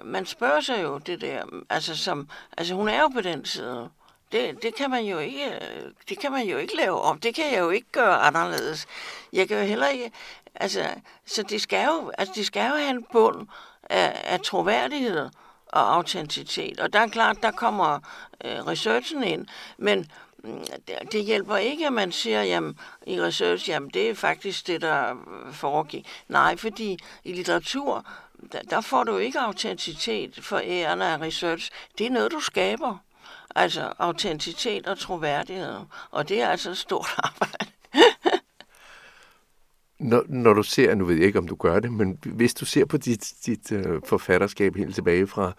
man 0.03 0.25
spørger 0.25 0.61
sig 0.61 0.83
jo 0.83 0.97
det 0.97 1.21
der, 1.21 1.43
altså, 1.69 1.97
som, 1.97 2.29
altså 2.57 2.75
hun 2.75 2.87
er 2.87 3.01
jo 3.01 3.07
på 3.07 3.21
den 3.21 3.45
side. 3.45 3.89
Det, 4.31 4.63
det, 4.63 4.75
kan 4.75 4.89
man 4.89 5.05
jo 5.05 5.19
ikke, 5.19 5.59
det 6.09 6.19
kan 6.19 6.31
man 6.31 6.47
jo 6.47 6.57
ikke 6.57 6.77
lave 6.77 7.01
om. 7.01 7.19
Det 7.19 7.35
kan 7.35 7.51
jeg 7.51 7.59
jo 7.59 7.69
ikke 7.69 7.91
gøre 7.91 8.15
anderledes. 8.15 8.85
Jeg 9.33 9.47
kan 9.47 9.57
jo 9.57 9.63
heller 9.63 9.87
ikke, 9.87 10.11
altså, 10.55 10.89
så 11.25 11.43
det 11.43 11.61
skal 11.61 11.85
jo, 11.85 12.11
altså, 12.17 12.33
det 12.35 12.45
skal 12.45 12.69
jo 12.69 12.75
have 12.75 12.89
en 12.89 13.03
bund 13.11 13.47
af, 13.83 14.21
af 14.23 14.39
troværdighed 14.41 15.29
og 15.67 15.95
autenticitet. 15.95 16.79
Og 16.79 16.93
der 16.93 16.99
er 16.99 17.07
klart, 17.07 17.37
der 17.41 17.51
kommer 17.51 17.99
øh, 18.45 18.67
researchen 18.67 19.23
ind, 19.23 19.47
men 19.77 20.11
det, 20.87 21.11
det 21.11 21.23
hjælper 21.23 21.57
ikke, 21.57 21.87
at 21.87 21.93
man 21.93 22.11
siger 22.11 22.43
jamen, 22.43 22.79
i 23.07 23.21
research, 23.21 23.69
jamen 23.69 23.89
det 23.89 24.09
er 24.09 24.15
faktisk 24.15 24.67
det, 24.67 24.81
der 24.81 25.09
øh, 25.09 25.53
foregik. 25.53 26.07
Nej, 26.27 26.57
fordi 26.57 26.97
i 27.23 27.33
litteratur, 27.33 28.05
der, 28.51 28.61
der 28.61 28.81
får 28.81 29.03
du 29.03 29.17
ikke 29.17 29.39
autenticitet 29.39 30.39
for 30.41 30.61
æren 30.63 31.01
af 31.01 31.21
research. 31.21 31.71
Det 31.97 32.05
er 32.05 32.11
noget, 32.11 32.31
du 32.31 32.39
skaber. 32.39 32.97
Altså 33.55 33.93
autenticitet 33.99 34.87
og 34.87 34.99
troværdighed. 34.99 35.75
Og 36.11 36.29
det 36.29 36.41
er 36.41 36.47
altså 36.47 36.69
et 36.69 36.77
stort 36.77 37.09
arbejde. 37.23 37.71
når, 39.99 40.23
når 40.27 40.53
du 40.53 40.63
ser, 40.63 40.95
nu 40.95 41.05
ved 41.05 41.15
jeg 41.15 41.25
ikke, 41.25 41.39
om 41.39 41.47
du 41.47 41.55
gør 41.55 41.79
det, 41.79 41.93
men 41.93 42.19
hvis 42.23 42.53
du 42.53 42.65
ser 42.65 42.85
på 42.85 42.97
dit, 42.97 43.33
dit 43.45 43.71
uh, 43.71 44.01
forfatterskab 44.05 44.75
helt 44.75 44.95
tilbage 44.95 45.27
fra 45.27 45.51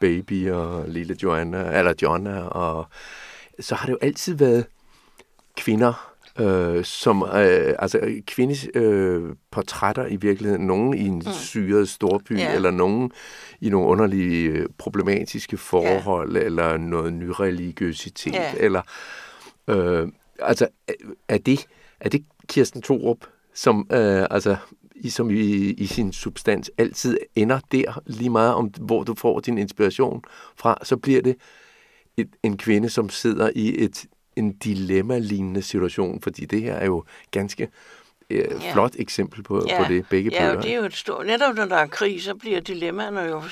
Baby 0.00 0.50
og 0.50 0.88
Lille 0.88 1.16
Joanna, 1.22 1.78
eller 1.78 1.94
Joanna 2.02 2.40
og 2.40 2.88
så 3.60 3.74
har 3.74 3.86
det 3.86 3.92
jo 3.92 3.98
altid 4.02 4.34
været 4.34 4.66
kvinder, 5.56 6.16
øh, 6.40 6.84
som 6.84 7.22
øh, 7.22 7.74
altså 7.78 8.22
kvindes 8.26 8.68
øh, 8.74 9.22
portrætter 9.50 10.06
i 10.06 10.16
virkeligheden. 10.16 10.66
Nogen 10.66 10.94
i 10.94 11.06
en 11.06 11.14
mm. 11.14 11.32
syret 11.32 11.88
storby, 11.88 12.38
ja. 12.38 12.54
eller 12.54 12.70
nogen 12.70 13.10
i 13.60 13.68
nogle 13.68 13.86
underlige 13.86 14.48
øh, 14.48 14.66
problematiske 14.78 15.56
forhold, 15.56 16.36
ja. 16.36 16.42
eller 16.42 16.76
noget 16.76 17.12
nyreligiøsitet, 17.12 18.34
ja. 18.34 18.52
eller 18.56 18.82
øh, 19.68 20.08
altså 20.38 20.68
er 21.28 21.38
det, 21.38 21.66
er 22.00 22.08
det 22.08 22.24
Kirsten 22.48 22.82
Thorup, 22.82 23.18
som 23.54 23.86
øh, 23.92 24.26
altså 24.30 24.56
i, 24.94 25.10
som 25.10 25.30
i, 25.30 25.70
i 25.70 25.86
sin 25.86 26.12
substans 26.12 26.70
altid 26.78 27.18
ender 27.34 27.60
der 27.72 28.02
lige 28.06 28.30
meget 28.30 28.54
om, 28.54 28.66
hvor 28.66 29.02
du 29.02 29.14
får 29.14 29.40
din 29.40 29.58
inspiration 29.58 30.22
fra, 30.56 30.78
så 30.82 30.96
bliver 30.96 31.22
det 31.22 31.36
et, 32.16 32.30
en 32.42 32.56
kvinde, 32.58 32.90
som 32.90 33.10
sidder 33.10 33.50
i 33.54 33.84
et 33.84 34.04
en 34.36 34.52
dilemma-lignende 34.52 35.62
situation, 35.62 36.20
fordi 36.22 36.44
det 36.44 36.62
her 36.62 36.74
er 36.74 36.86
jo 36.86 37.04
ganske 37.30 37.68
øh, 38.30 38.38
ja. 38.62 38.72
flot 38.72 38.94
eksempel 38.98 39.42
på, 39.42 39.62
Ja. 39.68 39.82
på 39.84 39.92
det, 39.92 40.08
begge 40.08 40.30
Ja, 40.32 40.40
bøger. 40.40 40.56
og 40.56 40.62
det 40.62 40.72
er 40.72 40.76
jo 40.76 40.84
et 40.84 40.94
stort... 40.96 41.26
Netop 41.26 41.54
når 41.54 41.64
der 41.64 41.76
er 41.76 41.86
krig, 41.86 42.22
så 42.22 42.34
bliver 42.34 42.60
dilemmaerne 42.60 43.20
jo 43.20 43.42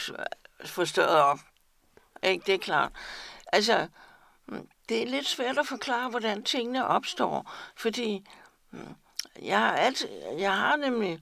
forstørret 0.64 1.22
op. 1.22 1.38
Ikke? 2.22 2.42
Det 2.46 2.54
er 2.54 2.58
klart. 2.58 2.92
Altså, 3.52 3.86
mm, 4.46 4.68
det 4.88 5.02
er 5.02 5.06
lidt 5.06 5.26
svært 5.26 5.58
at 5.58 5.66
forklare, 5.66 6.10
hvordan 6.10 6.42
tingene 6.42 6.86
opstår, 6.86 7.52
fordi 7.76 8.24
mm, 8.70 8.78
jeg 9.42 9.58
har, 9.58 9.72
altid, 9.72 10.08
jeg 10.38 10.52
har 10.52 10.76
nemlig... 10.76 11.18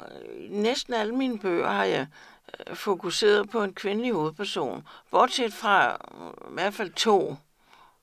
øh, 0.00 0.50
næsten 0.50 0.94
alle 0.94 1.14
mine 1.16 1.38
bøger 1.38 1.70
har 1.70 1.84
jeg 1.84 2.06
fokuseret 2.74 3.50
på 3.50 3.62
en 3.62 3.74
kvindelig 3.74 4.12
hovedperson, 4.12 4.88
bortset 5.10 5.52
fra 5.52 5.90
øh, 5.92 6.50
i 6.50 6.54
hvert 6.54 6.74
fald 6.74 6.92
to. 6.92 7.36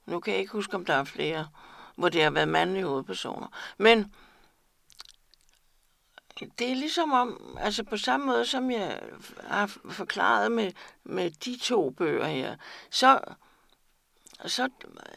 Nu 0.05 0.19
kan 0.19 0.33
jeg 0.33 0.39
ikke 0.39 0.51
huske, 0.51 0.75
om 0.75 0.85
der 0.85 0.93
er 0.93 1.03
flere, 1.03 1.47
hvor 1.95 2.09
det 2.09 2.23
har 2.23 2.29
været 2.29 2.47
mandlige 2.47 2.85
hovedpersoner. 2.85 3.47
Men 3.77 4.13
det 6.39 6.71
er 6.71 6.75
ligesom 6.75 7.11
om, 7.11 7.57
altså 7.59 7.83
på 7.83 7.97
samme 7.97 8.25
måde 8.25 8.45
som 8.45 8.71
jeg 8.71 8.99
har 9.47 9.67
forklaret 9.89 10.51
med, 10.51 10.71
med 11.03 11.31
de 11.31 11.57
to 11.61 11.89
bøger 11.89 12.27
her, 12.27 12.55
så, 12.89 13.19
så, 14.45 14.69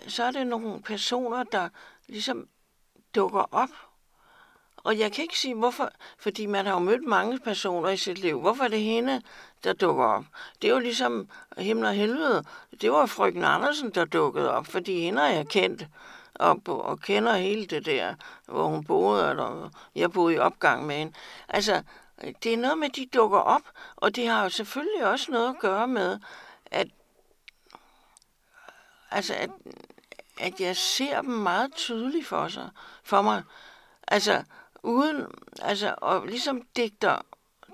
så 0.09 0.25
er 0.25 0.31
det 0.31 0.47
nogle 0.47 0.83
personer, 0.83 1.43
der 1.43 1.69
ligesom 2.09 2.49
dukker 3.15 3.55
op. 3.55 3.71
Og 4.87 4.99
jeg 4.99 5.13
kan 5.13 5.23
ikke 5.23 5.39
sige, 5.39 5.55
hvorfor, 5.55 5.91
fordi 6.19 6.47
man 6.47 6.67
har 6.67 6.73
jo 6.73 6.79
mødt 6.79 7.07
mange 7.07 7.39
personer 7.39 7.89
i 7.89 7.97
sit 7.97 8.19
liv. 8.19 8.41
Hvorfor 8.41 8.65
er 8.65 8.69
det 8.69 8.81
hende, 8.81 9.23
der 9.65 9.73
dukker 9.73 10.05
op? 10.05 10.25
Det 10.63 10.69
er 10.69 10.73
jo 10.73 10.79
ligesom 10.79 11.29
himmel 11.59 11.85
og 11.87 11.95
helvede. 11.95 12.45
Det 12.81 12.93
var 12.93 13.07
frøken 13.07 13.45
Andersen, 13.45 13.91
der 13.91 14.05
dukkede 14.05 14.51
op, 14.51 14.67
fordi 14.67 15.01
hende 15.01 15.21
har 15.21 15.29
jeg 15.29 15.49
kendt 15.49 15.87
og, 16.35 16.63
og 16.67 17.01
kender 17.01 17.37
hele 17.37 17.67
det 17.67 17.87
der, 17.87 18.15
hvor 18.45 18.67
hun 18.67 18.85
boede, 18.85 19.31
eller 19.31 19.71
jeg 19.95 20.13
boede 20.13 20.35
i 20.35 20.39
opgang 20.39 20.87
med 20.87 20.97
hende. 20.97 21.13
Altså, 21.49 21.83
det 22.43 22.53
er 22.53 22.57
noget 22.57 22.79
med, 22.79 22.89
at 22.89 22.97
de 22.97 23.07
dukker 23.15 23.39
op, 23.39 23.63
og 23.97 24.17
det 24.17 24.29
har 24.29 24.43
jo 24.43 24.49
selvfølgelig 24.49 25.07
også 25.07 25.33
noget 25.33 25.49
at 25.49 25.61
gøre 25.61 25.89
med, 25.89 26.19
at, 26.67 26.89
altså, 29.11 29.35
at, 29.35 29.51
at 30.41 30.61
jeg 30.61 30.77
ser 30.77 31.21
dem 31.23 31.31
meget 31.31 31.75
tydeligt 31.75 32.27
for, 32.27 32.49
sig, 32.49 32.69
for 33.05 33.23
mig. 33.23 33.43
Altså, 34.09 34.43
uden, 34.87 35.27
altså, 35.63 35.95
og 35.99 36.27
ligesom 36.27 36.63
digter 36.77 37.17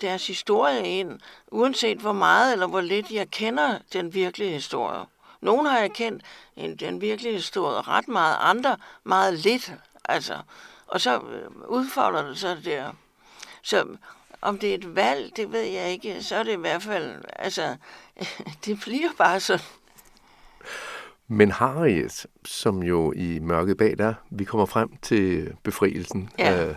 deres 0.00 0.26
historie 0.26 0.86
ind, 1.00 1.20
uanset 1.52 1.98
hvor 1.98 2.12
meget 2.12 2.52
eller 2.52 2.66
hvor 2.66 2.80
lidt 2.80 3.10
jeg 3.10 3.30
kender 3.30 3.78
den 3.92 4.14
virkelige 4.14 4.50
historie. 4.50 5.04
Nogle 5.40 5.70
har 5.70 5.78
jeg 5.78 5.92
kendt 5.92 6.22
en- 6.56 6.76
den 6.76 7.00
virkelige 7.00 7.34
historie 7.34 7.80
ret 7.80 8.08
meget, 8.08 8.36
andre 8.40 8.76
meget 9.04 9.34
lidt. 9.38 9.72
Altså, 10.04 10.38
og 10.86 11.00
så 11.00 11.14
øh, 11.20 11.50
udfolder 11.68 12.22
det 12.28 12.38
sig 12.38 12.64
der. 12.64 12.92
Så 13.62 13.84
om 14.40 14.58
det 14.58 14.70
er 14.70 14.74
et 14.74 14.96
valg, 14.96 15.36
det 15.36 15.52
ved 15.52 15.62
jeg 15.62 15.90
ikke. 15.90 16.22
Så 16.22 16.36
er 16.36 16.42
det 16.42 16.52
i 16.52 16.56
hvert 16.60 16.82
fald, 16.82 17.14
altså, 17.36 17.76
det 18.64 18.80
bliver 18.80 19.08
bare 19.18 19.40
sådan. 19.40 19.66
Men 21.28 21.50
Harriet, 21.50 22.26
som 22.44 22.82
jo 22.82 23.12
i 23.12 23.38
mørket 23.38 23.76
bag 23.76 23.98
der, 23.98 24.14
vi 24.30 24.44
kommer 24.44 24.66
frem 24.66 24.96
til 25.02 25.56
befrielsen 25.62 26.30
Ja. 26.38 26.66
øh, 26.68 26.74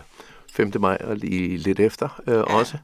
5. 0.56 0.72
maj 0.80 0.98
og 1.04 1.16
lige 1.16 1.56
lidt 1.56 1.80
efter 1.80 2.20
øh, 2.26 2.34
ja. 2.34 2.42
også. 2.58 2.78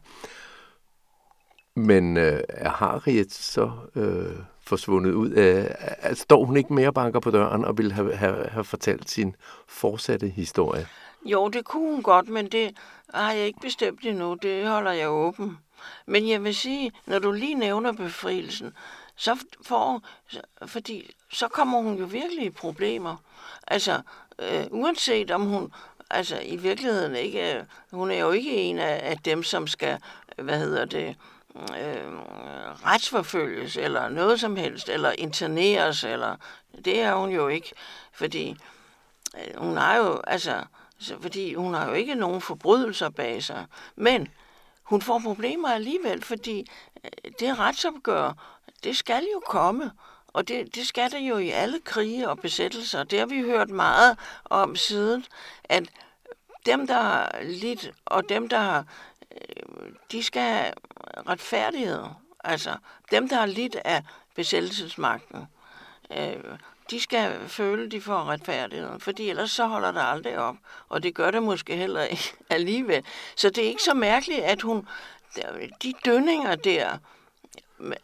Men 1.77 2.17
øh, 2.17 2.41
er 2.49 2.71
Harriet 2.71 3.33
så 3.33 3.71
øh, 3.97 4.37
forsvundet 4.67 5.13
ud 5.13 5.31
af... 5.31 5.77
af- 5.79 6.17
Står 6.17 6.45
hun 6.45 6.57
ikke 6.57 6.75
mere 6.75 6.93
banker 6.93 7.21
på 7.21 7.31
døren 7.31 7.65
og 7.65 7.79
vil 7.79 7.93
have, 7.93 8.17
have, 8.17 8.47
have 8.49 8.65
fortalt 8.65 9.11
sin 9.11 9.37
fortsatte 9.69 10.29
historie? 10.29 10.87
Jo, 11.25 11.49
det 11.49 11.65
kunne 11.65 11.93
hun 11.95 12.03
godt, 12.03 12.29
men 12.29 12.47
det 12.47 12.71
har 13.15 13.33
jeg 13.33 13.47
ikke 13.47 13.61
bestemt 13.61 14.07
endnu. 14.07 14.35
Det 14.43 14.69
holder 14.69 14.93
jeg 14.93 15.11
åben. 15.11 15.59
Men 16.07 16.29
jeg 16.29 16.45
vil 16.45 16.55
sige, 16.55 16.93
når 17.07 17.19
du 17.19 17.33
lige 17.33 17.55
nævner 17.55 17.93
befrielsen, 17.93 18.73
så 19.17 19.39
får, 19.67 20.03
fordi 20.67 21.15
så 21.33 21.49
kommer 21.49 21.83
hun 21.83 21.99
jo 21.99 22.05
virkelig 22.05 22.45
i 22.47 22.51
problemer. 22.51 23.17
Altså, 23.67 24.01
øh, 24.39 24.65
uanset 24.71 25.31
om 25.31 25.43
hun, 25.43 25.73
altså 26.13 26.41
i 26.41 26.57
virkeligheden 26.57 27.17
ikke, 27.17 27.57
øh, 27.57 27.65
hun 27.91 28.11
er 28.11 28.19
jo 28.19 28.31
ikke 28.31 28.57
en 28.57 28.79
af, 28.79 29.01
af 29.03 29.19
dem, 29.19 29.43
som 29.43 29.67
skal, 29.67 29.99
hvad 30.37 30.59
hedder 30.59 30.85
det, 30.85 31.17
øh, 31.57 32.13
retsforfølges 32.87 33.77
eller 33.77 34.09
noget 34.09 34.41
som 34.41 34.57
helst, 34.57 34.89
eller 34.89 35.13
interneres, 35.19 36.05
eller 36.05 36.37
det 36.85 37.01
er 37.01 37.15
hun 37.15 37.31
jo 37.31 37.49
ikke, 37.49 37.73
fordi 38.13 38.57
øh, 39.37 39.57
hun 39.57 39.77
har 39.77 39.97
jo, 39.97 40.21
altså, 40.27 40.65
så, 40.99 41.17
fordi 41.21 41.55
hun 41.55 41.75
har 41.75 41.89
jo 41.89 41.93
ikke 41.93 42.15
nogen 42.15 42.41
forbrydelser 42.41 43.09
bag 43.09 43.43
sig, 43.43 43.67
men 43.97 44.29
hun 44.83 45.03
får 45.03 45.19
problemer 45.19 45.69
alligevel, 45.69 46.23
fordi 46.23 46.71
øh, 47.05 47.33
det 47.41 47.59
retsopgør, 47.59 48.33
det 48.85 48.97
skal 48.97 49.25
jo 49.35 49.43
komme, 49.47 49.91
og 50.33 50.49
det, 50.49 50.75
det 50.75 50.87
skal 50.87 51.11
det 51.11 51.19
jo 51.19 51.39
i 51.39 51.51
alle 51.51 51.81
krige 51.81 52.29
og 52.29 52.39
besættelser. 52.39 53.05
Det 53.05 53.19
har 53.19 53.27
vi 53.27 53.41
hørt 53.41 53.71
meget 53.71 54.19
om 54.45 54.77
siden, 54.77 55.27
at 55.65 55.85
dem, 56.67 56.87
der 56.87 57.03
har 57.03 57.39
lidt, 57.43 57.91
og 58.05 58.29
dem, 58.29 58.49
der 58.49 58.59
har, 58.59 58.85
øh, 59.33 59.93
de 60.13 60.23
skal 60.23 60.43
have 60.43 60.73
retfærdighed. 61.29 62.05
Altså, 62.45 62.77
dem, 63.11 63.29
der 63.29 63.37
har 63.37 63.47
lidt 63.47 63.77
af 63.85 64.03
besættelsesmagten, 64.35 65.47
øh, 66.17 66.59
de 66.91 67.01
skal 67.01 67.49
føle, 67.49 67.91
de 67.91 68.01
får 68.01 68.25
retfærdighed, 68.25 69.01
fordi 69.01 69.31
ellers 69.31 69.51
så 69.51 69.67
holder 69.67 69.93
det 69.93 70.03
aldrig 70.05 70.39
op, 70.39 70.57
og 70.89 71.03
det 71.03 71.15
gør 71.15 71.31
det 71.31 71.43
måske 71.43 71.77
heller 71.77 72.03
ikke 72.03 72.35
alligevel. 72.51 73.05
Så 73.37 73.51
det 73.51 73.65
er 73.65 73.69
ikke 73.69 73.83
så 73.83 73.95
mærkeligt, 73.95 74.41
at 74.41 74.63
hun, 74.63 74.89
de 75.83 75.93
dønninger 76.05 76.55
der 76.55 76.99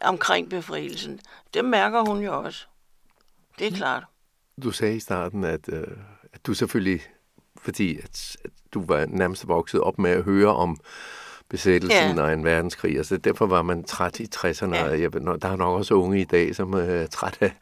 omkring 0.01 0.49
befrielsen, 0.49 1.19
dem 1.53 1.65
mærker 1.65 2.01
hun 2.09 2.19
jo 2.23 2.39
også. 2.43 2.65
Det 3.59 3.67
er 3.67 3.71
klart. 3.71 4.03
Du 4.63 4.71
sagde 4.71 4.95
i 4.95 4.99
starten, 4.99 5.43
at, 5.43 5.69
øh, 5.73 5.87
at 6.33 6.45
du 6.45 6.53
selvfølgelig, 6.53 7.01
fordi 7.57 7.97
at, 7.97 8.37
at 8.45 8.51
du 8.73 8.85
var 8.85 9.05
nærmest 9.05 9.47
vokset 9.47 9.81
op 9.81 9.99
med 9.99 10.11
at 10.11 10.23
høre 10.23 10.55
om 10.55 10.77
besættelsen 11.49 12.17
Ja. 12.17 12.23
og 12.23 12.33
en 12.33 12.43
verdenskrig, 12.43 12.97
altså 12.97 13.17
derfor 13.17 13.45
var 13.45 13.61
man 13.61 13.83
træt 13.83 14.19
i 14.19 14.27
60'erne, 14.35 14.75
Ja. 14.75 14.89
og 14.89 15.01
jeg, 15.01 15.13
der 15.13 15.19
er 15.49 15.55
nok 15.55 15.77
også 15.77 15.93
unge 15.93 16.21
i 16.21 16.25
dag, 16.25 16.55
som 16.55 16.73
er 16.73 17.07
træt 17.07 17.37
af, 17.41 17.53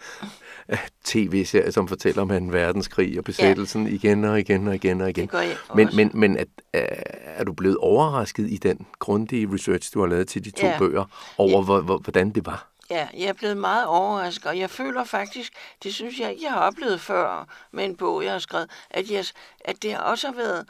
af 0.68 0.90
tv-serier, 1.04 1.72
som 1.72 1.88
fortæller 1.88 2.22
om 2.22 2.32
en 2.32 2.54
verdenskrig 2.54 3.18
og 3.18 3.24
besættelsen 3.24 3.88
ja. 3.88 3.94
igen 3.94 4.24
og 4.24 4.40
igen 4.40 4.68
og 4.68 4.76
igen 4.76 5.02
og 5.02 5.10
igen. 5.10 5.28
Det 5.28 5.34
jeg 5.34 5.58
Men, 5.76 5.90
men, 5.94 6.12
men 6.14 6.38
at, 6.38 6.48
er, 6.74 7.44
du 7.44 7.54
blevet 7.54 7.78
overrasket 7.78 8.50
i 8.52 8.58
den 8.58 8.88
grundige 9.00 9.54
research, 9.54 9.94
du 9.94 10.00
har 10.00 10.08
lavet 10.08 10.28
til 10.28 10.46
de 10.46 10.52
to 10.52 10.68
Ja. 10.68 10.78
bøger, 10.80 11.06
over 11.38 11.62
hvor, 11.64 11.98
hvordan 11.98 12.30
det 12.30 12.46
var? 12.46 12.68
Ja, 12.90 13.08
jeg 13.14 13.26
er 13.26 13.34
blevet 13.34 13.58
meget 13.58 13.86
overrasket, 13.86 14.46
og 14.46 14.60
jeg 14.60 14.70
føler 14.70 15.04
faktisk, 15.04 15.54
det 15.84 15.94
synes 15.94 16.20
jeg 16.20 16.32
ikke, 16.32 16.44
jeg 16.44 16.52
har 16.52 16.60
oplevet 16.60 17.02
før 17.02 17.48
med 17.72 17.86
en 17.86 17.96
bog, 17.96 18.24
jeg 18.24 18.32
har 18.32 18.40
skrevet, 18.40 18.70
at, 18.90 19.12
jeg, 19.12 19.26
at 19.60 19.84
det 19.84 19.94
har 19.94 20.00
også 20.00 20.32
været, 20.32 20.66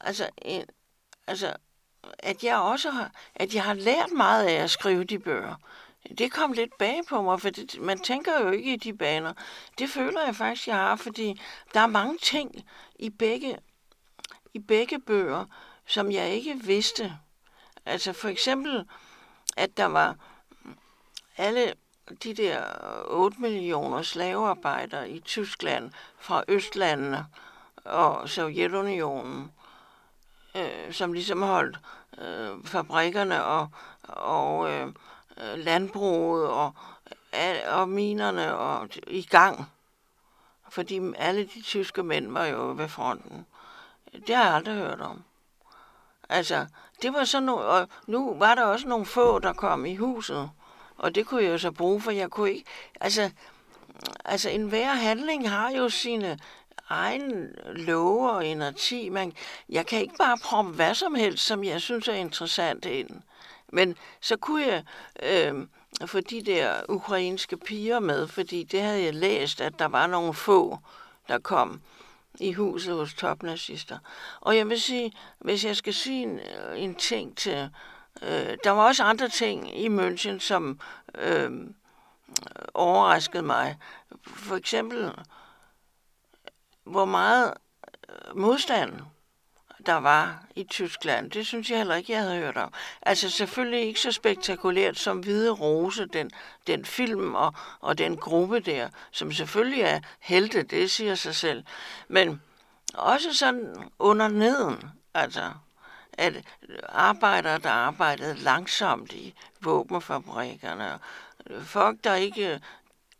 altså, 0.00 0.28
en, 0.42 0.62
altså, 1.26 1.52
at 2.18 2.44
jeg 2.44 2.56
også 2.56 2.90
har, 2.90 3.10
at 3.34 3.54
jeg 3.54 3.62
har 3.62 3.74
lært 3.74 4.12
meget 4.16 4.46
af 4.46 4.62
at 4.62 4.70
skrive 4.70 5.04
de 5.04 5.18
bøger. 5.18 5.54
Det 6.18 6.32
kom 6.32 6.52
lidt 6.52 6.78
bag 6.78 7.00
på 7.08 7.22
mig, 7.22 7.40
for 7.40 7.50
det, 7.50 7.80
man 7.80 7.98
tænker 7.98 8.40
jo 8.40 8.50
ikke 8.50 8.72
i 8.72 8.76
de 8.76 8.96
baner. 8.96 9.32
Det 9.78 9.90
føler 9.90 10.24
jeg 10.24 10.36
faktisk, 10.36 10.68
jeg 10.68 10.76
har, 10.76 10.96
fordi 10.96 11.40
der 11.74 11.80
er 11.80 11.86
mange 11.86 12.18
ting 12.18 12.64
i 12.98 13.10
begge, 13.10 13.58
i 14.54 14.58
begge 14.58 14.98
bøger, 15.00 15.44
som 15.86 16.12
jeg 16.12 16.30
ikke 16.30 16.60
vidste. 16.64 17.18
Altså 17.86 18.12
for 18.12 18.28
eksempel, 18.28 18.88
at 19.56 19.76
der 19.76 19.84
var 19.84 20.16
alle 21.36 21.74
de 22.24 22.34
der 22.34 22.64
8 23.06 23.40
millioner 23.40 24.02
slavearbejdere 24.02 25.10
i 25.10 25.20
Tyskland 25.20 25.92
fra 26.18 26.44
Østlandene 26.48 27.26
og 27.84 28.28
Sovjetunionen, 28.28 29.52
øh, 30.56 30.92
som 30.92 31.12
ligesom 31.12 31.42
holdt 31.42 31.78
øh, 32.18 32.64
fabrikkerne 32.64 33.44
og, 33.44 33.68
og 34.02 34.70
øh, 34.70 34.92
øh, 35.38 35.58
landbruget 35.58 36.48
og, 36.48 36.72
og 37.68 37.88
minerne 37.88 38.56
og, 38.56 38.88
i 39.06 39.22
gang. 39.22 39.66
Fordi 40.68 41.00
alle 41.16 41.44
de 41.44 41.62
tyske 41.62 42.02
mænd 42.02 42.32
var 42.32 42.44
jo 42.44 42.74
ved 42.76 42.88
fronten. 42.88 43.46
Det 44.26 44.36
har 44.36 44.44
jeg 44.44 44.54
aldrig 44.54 44.74
hørt 44.74 45.00
om. 45.00 45.24
Altså, 46.28 46.66
det 47.02 47.12
var 47.12 47.24
sådan 47.24 47.46
nogle, 47.46 47.64
og 47.64 47.88
nu 48.06 48.34
var 48.34 48.54
der 48.54 48.64
også 48.64 48.88
nogle 48.88 49.06
få, 49.06 49.38
der 49.38 49.52
kom 49.52 49.86
i 49.86 49.96
huset, 49.96 50.50
og 50.96 51.14
det 51.14 51.26
kunne 51.26 51.42
jeg 51.42 51.50
jo 51.50 51.58
så 51.58 51.70
bruge, 51.70 52.00
for 52.00 52.10
jeg 52.10 52.30
kunne 52.30 52.50
ikke, 52.50 52.64
altså, 53.00 53.30
altså 54.24 54.50
en 54.50 54.68
hver 54.68 54.94
handling 54.94 55.50
har 55.50 55.70
jo 55.70 55.88
sine 55.88 56.38
egen 56.88 57.54
love 57.66 58.30
og 58.30 58.46
energi. 58.46 59.08
Man, 59.08 59.32
jeg 59.68 59.86
kan 59.86 60.00
ikke 60.00 60.14
bare 60.18 60.38
proppe 60.44 60.70
hvad 60.70 60.94
som 60.94 61.14
helst, 61.14 61.46
som 61.46 61.64
jeg 61.64 61.80
synes 61.80 62.08
er 62.08 62.12
interessant 62.12 62.84
ind. 62.84 63.22
Men 63.72 63.96
så 64.20 64.36
kunne 64.36 64.66
jeg 64.66 64.84
øh, 65.22 65.66
få 66.06 66.20
de 66.20 66.42
der 66.42 66.80
ukrainske 66.88 67.56
piger 67.56 68.00
med, 68.00 68.28
fordi 68.28 68.62
det 68.64 68.82
havde 68.82 69.02
jeg 69.02 69.14
læst, 69.14 69.60
at 69.60 69.78
der 69.78 69.88
var 69.88 70.06
nogle 70.06 70.34
få, 70.34 70.78
der 71.28 71.38
kom 71.38 71.80
i 72.40 72.52
huset 72.52 72.94
hos 72.94 73.14
topnazister. 73.14 73.98
Og 74.40 74.56
jeg 74.56 74.68
vil 74.68 74.80
sige, 74.80 75.12
hvis 75.38 75.64
jeg 75.64 75.76
skal 75.76 75.94
sige 75.94 76.22
en, 76.22 76.38
øh, 76.38 76.82
en 76.82 76.94
ting 76.94 77.36
til... 77.36 77.70
Øh, 78.22 78.56
der 78.64 78.70
var 78.70 78.86
også 78.86 79.02
andre 79.04 79.28
ting 79.28 79.78
i 79.78 79.88
München, 79.88 80.38
som 80.38 80.80
øh, 81.14 81.50
overraskede 82.74 83.42
mig. 83.42 83.78
For 84.26 84.56
eksempel, 84.56 85.12
hvor 86.84 87.04
meget 87.04 87.54
øh, 88.08 88.36
modstand 88.36 89.00
der 89.86 89.94
var 89.94 90.42
i 90.56 90.64
Tyskland. 90.64 91.30
Det 91.30 91.46
synes 91.46 91.70
jeg 91.70 91.78
heller 91.78 91.94
ikke, 91.94 92.12
jeg 92.12 92.20
havde 92.20 92.38
hørt 92.38 92.56
om. 92.56 92.72
Altså 93.02 93.30
selvfølgelig 93.30 93.80
ikke 93.80 94.00
så 94.00 94.12
spektakulært 94.12 94.98
som 94.98 95.18
Hvide 95.18 95.50
Rose, 95.50 96.06
den, 96.06 96.30
den 96.66 96.84
film 96.84 97.34
og, 97.34 97.54
og 97.80 97.98
den 97.98 98.16
gruppe 98.16 98.60
der, 98.60 98.88
som 99.10 99.32
selvfølgelig 99.32 99.82
er 99.82 100.00
helte, 100.20 100.62
det 100.62 100.90
siger 100.90 101.14
sig 101.14 101.34
selv. 101.34 101.64
Men 102.08 102.42
også 102.94 103.34
sådan 103.34 103.90
under 103.98 104.28
neden, 104.28 104.90
altså 105.14 105.50
at 106.12 106.34
arbejdere, 106.88 107.58
der 107.58 107.70
arbejdede 107.70 108.34
langsomt 108.34 109.12
i 109.12 109.34
våbenfabrikkerne, 109.60 110.98
folk, 111.64 112.04
der 112.04 112.14
ikke 112.14 112.60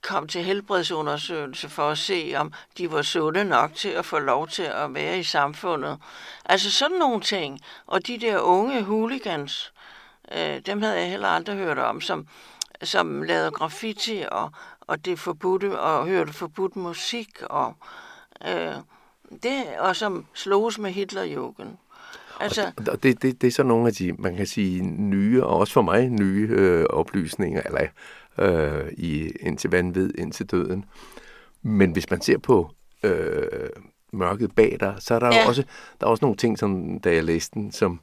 kom 0.02 0.28
til 0.28 0.42
helbredsundersøgelse 0.42 1.68
for 1.68 1.90
at 1.90 1.98
se, 1.98 2.34
om 2.36 2.52
de 2.78 2.92
var 2.92 3.02
sunde 3.02 3.44
nok 3.44 3.74
til 3.74 3.88
at 3.88 4.04
få 4.04 4.18
lov 4.18 4.48
til 4.48 4.62
at 4.62 4.94
være 4.94 5.18
i 5.18 5.22
samfundet. 5.22 5.98
Altså 6.44 6.70
sådan 6.70 6.96
nogle 6.96 7.20
ting. 7.20 7.60
Og 7.86 8.06
de 8.06 8.18
der 8.18 8.38
unge 8.38 8.82
hooligans, 8.82 9.72
øh, 10.36 10.60
dem 10.66 10.82
havde 10.82 11.00
jeg 11.00 11.10
heller 11.10 11.28
aldrig 11.28 11.56
hørt 11.56 11.78
om, 11.78 12.00
som, 12.00 12.26
som 12.82 13.22
lavede 13.22 13.50
graffiti 13.50 14.24
og, 14.30 14.50
og 14.80 15.04
det 15.04 15.18
forbudte, 15.18 15.80
og 15.80 16.06
hørte 16.06 16.32
forbudt 16.32 16.76
musik, 16.76 17.42
og, 17.42 17.74
øh, 18.48 18.74
det, 19.42 19.64
og 19.78 19.96
som 19.96 20.26
sloges 20.34 20.78
med 20.78 20.90
Hitlerjugend. 20.90 21.76
Altså... 22.40 22.72
Og 22.90 23.02
det, 23.02 23.22
det, 23.22 23.40
det 23.40 23.46
er 23.46 23.52
så 23.52 23.62
nogle 23.62 23.86
af 23.86 23.92
de, 23.92 24.12
man 24.12 24.36
kan 24.36 24.46
sige, 24.46 24.82
nye, 24.82 25.44
og 25.44 25.58
også 25.58 25.72
for 25.72 25.82
mig 25.82 26.08
nye 26.08 26.48
øh, 26.50 26.84
oplysninger, 26.84 27.62
eller 27.62 27.80
øh, 28.38 28.92
i 28.92 29.30
indtil 29.40 29.70
vanvid, 29.70 30.18
indtil 30.18 30.46
døden. 30.46 30.84
Men 31.62 31.92
hvis 31.92 32.10
man 32.10 32.20
ser 32.20 32.38
på 32.38 32.70
øh, 33.02 33.68
mørket 34.12 34.54
bag 34.54 34.76
dig, 34.80 34.94
så 34.98 35.14
er 35.14 35.18
der 35.18 35.26
ja. 35.26 35.48
også, 35.48 35.62
der 36.00 36.06
er 36.06 36.10
også 36.10 36.24
nogle 36.24 36.36
ting, 36.36 36.58
som, 36.58 37.00
da 37.00 37.14
jeg 37.14 37.24
læste 37.24 37.54
den, 37.54 37.72
som 37.72 38.00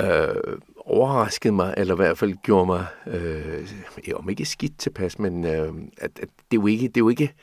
øh, 0.00 0.58
overraskede 0.76 1.52
mig, 1.52 1.74
eller 1.76 1.94
i 1.94 1.96
hvert 1.96 2.18
fald 2.18 2.34
gjorde 2.42 2.66
mig, 2.66 2.86
øh, 3.06 3.68
om 4.14 4.28
ikke 4.28 4.44
skidt 4.44 4.78
tilpas, 4.78 5.18
men 5.18 5.44
øh, 5.44 5.72
at, 5.98 6.10
at 6.22 6.28
det, 6.50 6.58
er 6.58 6.60
jo 6.60 6.66
ikke, 6.66 6.88
det 6.88 6.96
er 6.96 7.00
jo 7.00 7.08
ikke, 7.08 7.34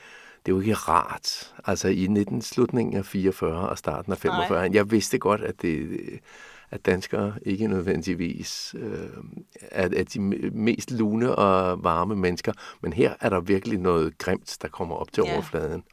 det 0.46 0.52
er 0.52 0.56
jo 0.56 0.60
ikke 0.60 0.74
rart. 0.74 1.54
Altså 1.66 1.88
i 1.88 2.08
19 2.08 2.42
slutningen 2.42 2.98
af 2.98 3.06
44 3.06 3.70
og 3.70 3.78
starten 3.78 4.12
af 4.12 4.18
45. 4.18 4.62
Nej. 4.62 4.76
Jeg 4.76 4.92
vidste 4.92 5.18
godt, 5.18 5.42
at 5.42 5.62
det 5.62 5.90
at 6.76 6.86
danskere 6.86 7.34
ikke 7.42 7.68
nødvendigvis 7.68 8.76
øh, 8.78 9.10
er, 9.62 9.90
er 9.98 10.04
de 10.04 10.20
mest 10.52 10.92
lune 10.92 11.36
og 11.36 11.84
varme 11.84 12.16
mennesker, 12.16 12.54
men 12.82 12.94
her 12.94 13.14
er 13.20 13.30
der 13.30 13.40
virkelig 13.40 13.80
noget 13.80 14.18
grimt, 14.18 14.58
der 14.62 14.68
kommer 14.68 14.96
op 14.96 15.12
til 15.12 15.24
ja. 15.26 15.34
overfladen. 15.34 15.84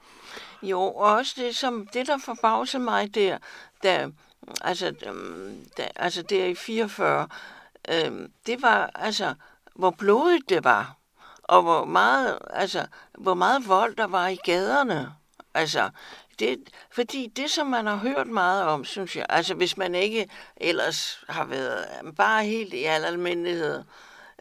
Jo, 0.63 0.81
og 0.81 1.13
også 1.13 1.35
det, 1.37 1.57
som, 1.57 1.87
det 1.93 2.07
der 2.07 2.19
forbavser 2.19 2.79
mig 2.79 3.15
der, 3.15 3.39
der 3.83 4.11
altså, 4.61 4.95
der, 5.77 5.89
altså 5.97 6.23
der 6.23 6.47
i 6.47 6.55
44, 6.55 7.29
øh, 7.89 8.29
det 8.47 8.63
var 8.63 8.91
altså, 8.95 9.35
hvor 9.75 9.91
blodigt 9.91 10.49
det 10.49 10.65
var, 10.65 10.97
og 11.43 11.63
hvor 11.63 11.85
meget, 11.85 12.39
altså, 12.51 12.87
hvor 13.19 13.35
meget 13.35 13.69
vold 13.69 13.97
der 13.97 14.07
var 14.07 14.29
i 14.29 14.37
gaderne. 14.45 15.13
Altså, 15.55 15.91
det, 16.43 16.71
fordi 16.91 17.27
det, 17.27 17.51
som 17.51 17.67
man 17.67 17.87
har 17.87 17.97
hørt 17.97 18.27
meget 18.27 18.65
om, 18.65 18.85
synes 18.85 19.17
jeg, 19.17 19.27
altså 19.29 19.55
hvis 19.55 19.77
man 19.77 19.95
ikke 19.95 20.29
ellers 20.57 21.25
har 21.29 21.45
været 21.45 21.85
øh, 22.05 22.13
bare 22.13 22.45
helt 22.45 22.75
i 22.75 22.85
al 22.85 23.05
almindelighed, 23.05 23.85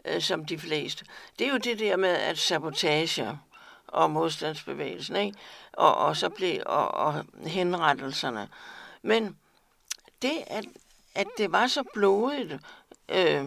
øh, 0.04 0.20
som 0.20 0.44
de 0.44 0.58
fleste, 0.58 1.04
det 1.38 1.46
er 1.46 1.50
jo 1.50 1.56
det 1.56 1.78
der 1.78 1.96
med 1.96 2.08
at 2.08 2.38
sabotage 2.38 3.38
og 3.86 4.10
modstandsbevægelsen, 4.10 5.16
ikke? 5.16 5.38
Og, 5.72 5.94
og 5.94 6.16
så 6.16 6.28
blev 6.28 6.62
og, 6.66 6.88
og 6.88 7.24
henrettelserne. 7.46 8.48
Men 9.02 9.36
det, 10.22 10.42
at, 10.46 10.64
at 11.14 11.26
det 11.38 11.52
var 11.52 11.66
så 11.66 11.82
blodigt 11.94 12.60
øh, 13.08 13.44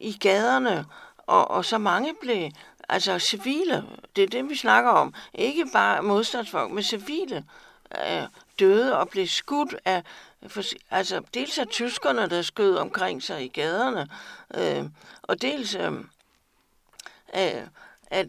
i 0.00 0.18
gaderne, 0.18 0.86
og, 1.26 1.50
og 1.50 1.64
så 1.64 1.78
mange 1.78 2.14
blev 2.20 2.50
altså 2.88 3.18
civile, 3.18 3.84
det 4.16 4.24
er 4.24 4.28
det, 4.28 4.48
vi 4.48 4.56
snakker 4.56 4.90
om. 4.90 5.14
Ikke 5.34 5.66
bare 5.72 6.02
modstandsfolk, 6.02 6.70
men 6.70 6.82
civile 6.82 7.44
øh, 7.94 8.22
døde 8.58 8.98
og 8.98 9.08
blev 9.08 9.26
skudt 9.26 9.74
af, 9.84 10.02
altså 10.90 11.22
dels 11.34 11.58
af 11.58 11.66
tyskerne, 11.66 12.28
der 12.28 12.42
skød 12.42 12.76
omkring 12.76 13.22
sig 13.22 13.44
i 13.44 13.48
gaderne, 13.48 14.08
øh, 14.54 14.84
og 15.22 15.42
dels 15.42 15.74
øh, 15.74 15.92
at, 18.10 18.28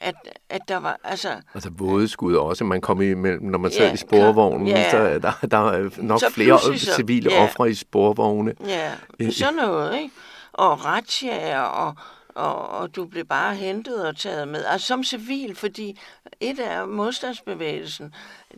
at, 0.00 0.14
at 0.48 0.60
der 0.68 0.76
var, 0.76 1.00
altså... 1.04 1.40
Altså 1.54 1.70
vådeskud 1.70 2.34
også, 2.34 2.64
man 2.64 2.80
kom 2.80 3.02
imellem, 3.02 3.42
når 3.42 3.58
man 3.58 3.70
sad 3.70 3.86
ja, 3.86 3.92
i 3.92 3.96
sporvognen, 3.96 4.66
ja, 4.66 4.90
så 4.90 5.18
der, 5.18 5.46
der 5.50 5.70
er 5.70 6.02
nok 6.02 6.20
så 6.20 6.30
flere 6.30 6.60
så, 6.60 6.92
civile 6.96 7.32
ja, 7.32 7.44
ofre 7.44 7.70
i 7.70 7.74
sporvogne. 7.74 8.54
Ja, 8.66 8.92
sådan 9.30 9.54
noget, 9.54 9.98
ikke? 9.98 10.14
Og 10.52 10.84
retsjager 10.84 11.60
og 11.60 11.94
og, 12.38 12.68
og 12.68 12.96
du 12.96 13.04
blev 13.04 13.24
bare 13.24 13.54
hentet 13.54 14.06
og 14.06 14.16
taget 14.16 14.48
med. 14.48 14.64
Altså 14.64 14.86
som 14.86 15.04
civil, 15.04 15.56
fordi 15.56 16.00
et 16.40 16.58
af 16.58 16.88
modstandsbevægelsen, 16.88 18.14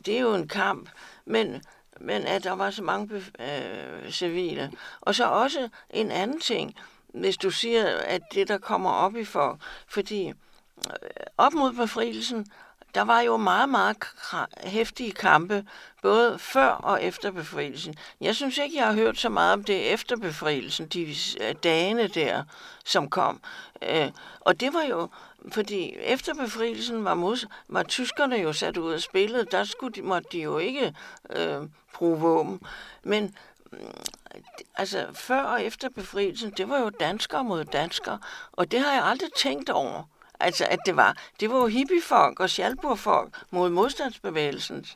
det 0.07 0.17
er 0.17 0.21
jo 0.21 0.35
en 0.35 0.49
kamp, 0.49 0.91
men, 1.25 1.63
men 2.01 2.23
at 2.23 2.45
der 2.45 2.53
var 2.53 2.71
så 2.71 2.83
mange 2.83 3.23
øh, 3.41 4.11
civile. 4.11 4.73
Og 5.01 5.15
så 5.15 5.25
også 5.25 5.69
en 5.91 6.11
anden 6.11 6.41
ting, 6.41 6.75
hvis 7.15 7.37
du 7.37 7.51
siger, 7.51 7.87
at 7.87 8.23
det, 8.35 8.49
der 8.49 8.59
kommer 8.59 8.91
op 8.91 9.17
i 9.17 9.25
for, 9.25 9.59
fordi 9.89 10.29
øh, 10.29 10.35
op 11.39 11.53
mod 11.53 11.73
befrielsen, 11.73 12.47
der 12.95 13.03
var 13.03 13.21
jo 13.21 13.37
meget, 13.37 13.69
meget 13.69 13.97
hæftige 14.65 15.13
kampe, 15.13 15.65
både 16.03 16.39
før 16.39 16.69
og 16.69 17.03
efter 17.03 17.31
befrielsen. 17.31 17.95
Jeg 18.21 18.37
synes 18.37 18.59
ikke, 18.59 18.77
jeg 18.77 18.87
har 18.87 18.93
hørt 18.93 19.19
så 19.19 19.29
meget 19.29 19.53
om 19.53 19.65
det 19.65 19.93
efter 19.93 20.17
befrielsen, 20.17 20.87
de 20.87 21.15
øh, 21.41 21.55
dagene 21.63 22.09
der, 22.09 22.43
som 22.85 23.11
kom. 23.11 23.41
Øh, 23.83 24.11
og 24.41 24.61
det 24.61 24.75
var 24.75 24.83
jo, 24.83 25.09
fordi 25.53 25.97
efter 25.97 26.35
befrielsen 26.35 27.05
var, 27.05 27.15
mod, 27.15 27.47
var 27.69 27.83
tyskerne 27.83 28.37
jo 28.37 28.53
sat 28.53 28.77
ud 28.77 28.93
af 28.93 29.01
spillet, 29.01 29.53
der 29.53 29.65
skulle 29.65 29.95
de, 29.95 30.03
måtte 30.03 30.29
de 30.33 30.39
jo 30.39 30.59
ikke 30.59 30.95
øh, 31.31 31.63
bruge 31.95 32.19
våben. 32.19 32.61
Men 33.03 33.37
mm, 33.73 33.79
altså 34.75 35.07
før 35.15 35.43
og 35.43 35.65
efter 35.65 35.89
befrielsen, 35.89 36.51
det 36.51 36.69
var 36.69 36.79
jo 36.79 36.91
danskere 36.91 37.45
mod 37.45 37.65
danskere, 37.65 38.19
og 38.53 38.71
det 38.71 38.81
har 38.81 38.93
jeg 38.93 39.05
aldrig 39.05 39.31
tænkt 39.37 39.71
over. 39.71 40.03
Altså, 40.41 40.67
at 40.71 40.79
det 40.87 40.97
var, 40.97 41.17
det 41.41 41.51
var 41.51 41.57
jo 41.57 41.67
hippiefolk 41.67 42.41
og 42.41 42.51
sjalburfolk 42.51 43.43
mod 43.51 43.71
modstandsbevægelsen. 43.71 44.87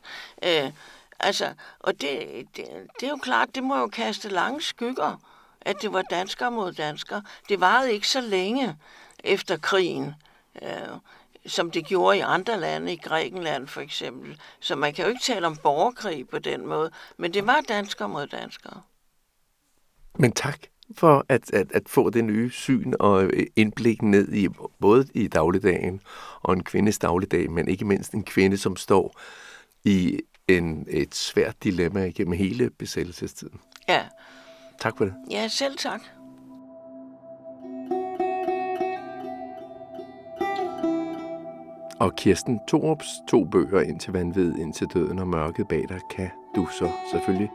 Øh, 0.43 0.71
altså, 1.19 1.53
og 1.79 2.01
det, 2.01 2.45
det, 2.55 2.65
det 2.99 3.05
er 3.05 3.09
jo 3.09 3.17
klart, 3.17 3.55
det 3.55 3.63
må 3.63 3.77
jo 3.77 3.87
kaste 3.87 4.29
lange 4.29 4.61
skygger, 4.61 5.21
at 5.61 5.81
det 5.81 5.93
var 5.93 6.01
danskere 6.01 6.51
mod 6.51 6.71
danskere. 6.71 7.23
Det 7.49 7.59
varede 7.59 7.93
ikke 7.93 8.07
så 8.07 8.21
længe 8.21 8.77
efter 9.23 9.57
krigen, 9.57 10.13
øh, 10.61 10.69
som 11.45 11.71
det 11.71 11.85
gjorde 11.85 12.17
i 12.17 12.21
andre 12.21 12.59
lande, 12.59 12.93
i 12.93 12.97
Grækenland 12.97 13.67
for 13.67 13.81
eksempel. 13.81 14.41
Så 14.59 14.75
man 14.75 14.93
kan 14.93 15.05
jo 15.05 15.09
ikke 15.09 15.23
tale 15.23 15.47
om 15.47 15.57
borgerkrig 15.57 16.29
på 16.29 16.39
den 16.39 16.67
måde, 16.67 16.91
men 17.17 17.33
det 17.33 17.47
var 17.47 17.61
danskere 17.61 18.09
mod 18.09 18.27
danskere. 18.27 18.81
Men 20.13 20.31
tak 20.31 20.59
for 20.93 21.25
at, 21.29 21.53
at, 21.53 21.71
at 21.71 21.89
få 21.89 22.09
det 22.09 22.23
nye 22.23 22.49
syn 22.51 22.93
og 22.99 23.31
indblik 23.55 24.01
ned 24.01 24.33
i 24.33 24.47
både 24.79 25.07
i 25.13 25.27
dagligdagen 25.27 26.01
og 26.41 26.53
en 26.53 26.63
kvindes 26.63 26.99
dagligdag, 26.99 27.51
men 27.51 27.67
ikke 27.67 27.85
mindst 27.85 28.13
en 28.13 28.23
kvinde, 28.23 28.57
som 28.57 28.75
står 28.75 29.19
i 29.83 30.19
en, 30.47 30.85
et 30.89 31.15
svært 31.15 31.63
dilemma 31.63 32.03
igennem 32.03 32.33
hele 32.33 32.69
besættelsestiden. 32.69 33.59
Ja. 33.87 34.01
Tak 34.81 34.97
for 34.97 35.05
det. 35.05 35.13
Ja, 35.31 35.47
selv 35.47 35.77
tak. 35.77 36.01
Og 41.99 42.15
Kirsten 42.15 42.59
Thorups 42.67 43.07
to 43.29 43.43
bøger, 43.43 43.81
Indtil 43.81 44.13
vanvid, 44.13 44.55
indtil 44.55 44.87
døden 44.93 45.19
og 45.19 45.27
mørket 45.27 45.67
bag 45.67 45.85
dig, 45.89 45.99
kan 46.15 46.29
du 46.55 46.67
så 46.79 46.91
selvfølgelig 47.11 47.49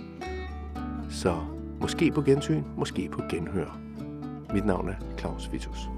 Så 1.10 1.36
måske 1.80 2.10
på 2.10 2.22
gensyn, 2.22 2.62
måske 2.76 3.08
på 3.12 3.22
genhør. 3.30 3.78
Mit 4.52 4.66
navn 4.66 4.88
er 4.88 4.94
Claus 5.18 5.52
Vitus. 5.52 5.88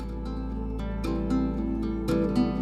thank 2.08 2.38
you 2.38 2.61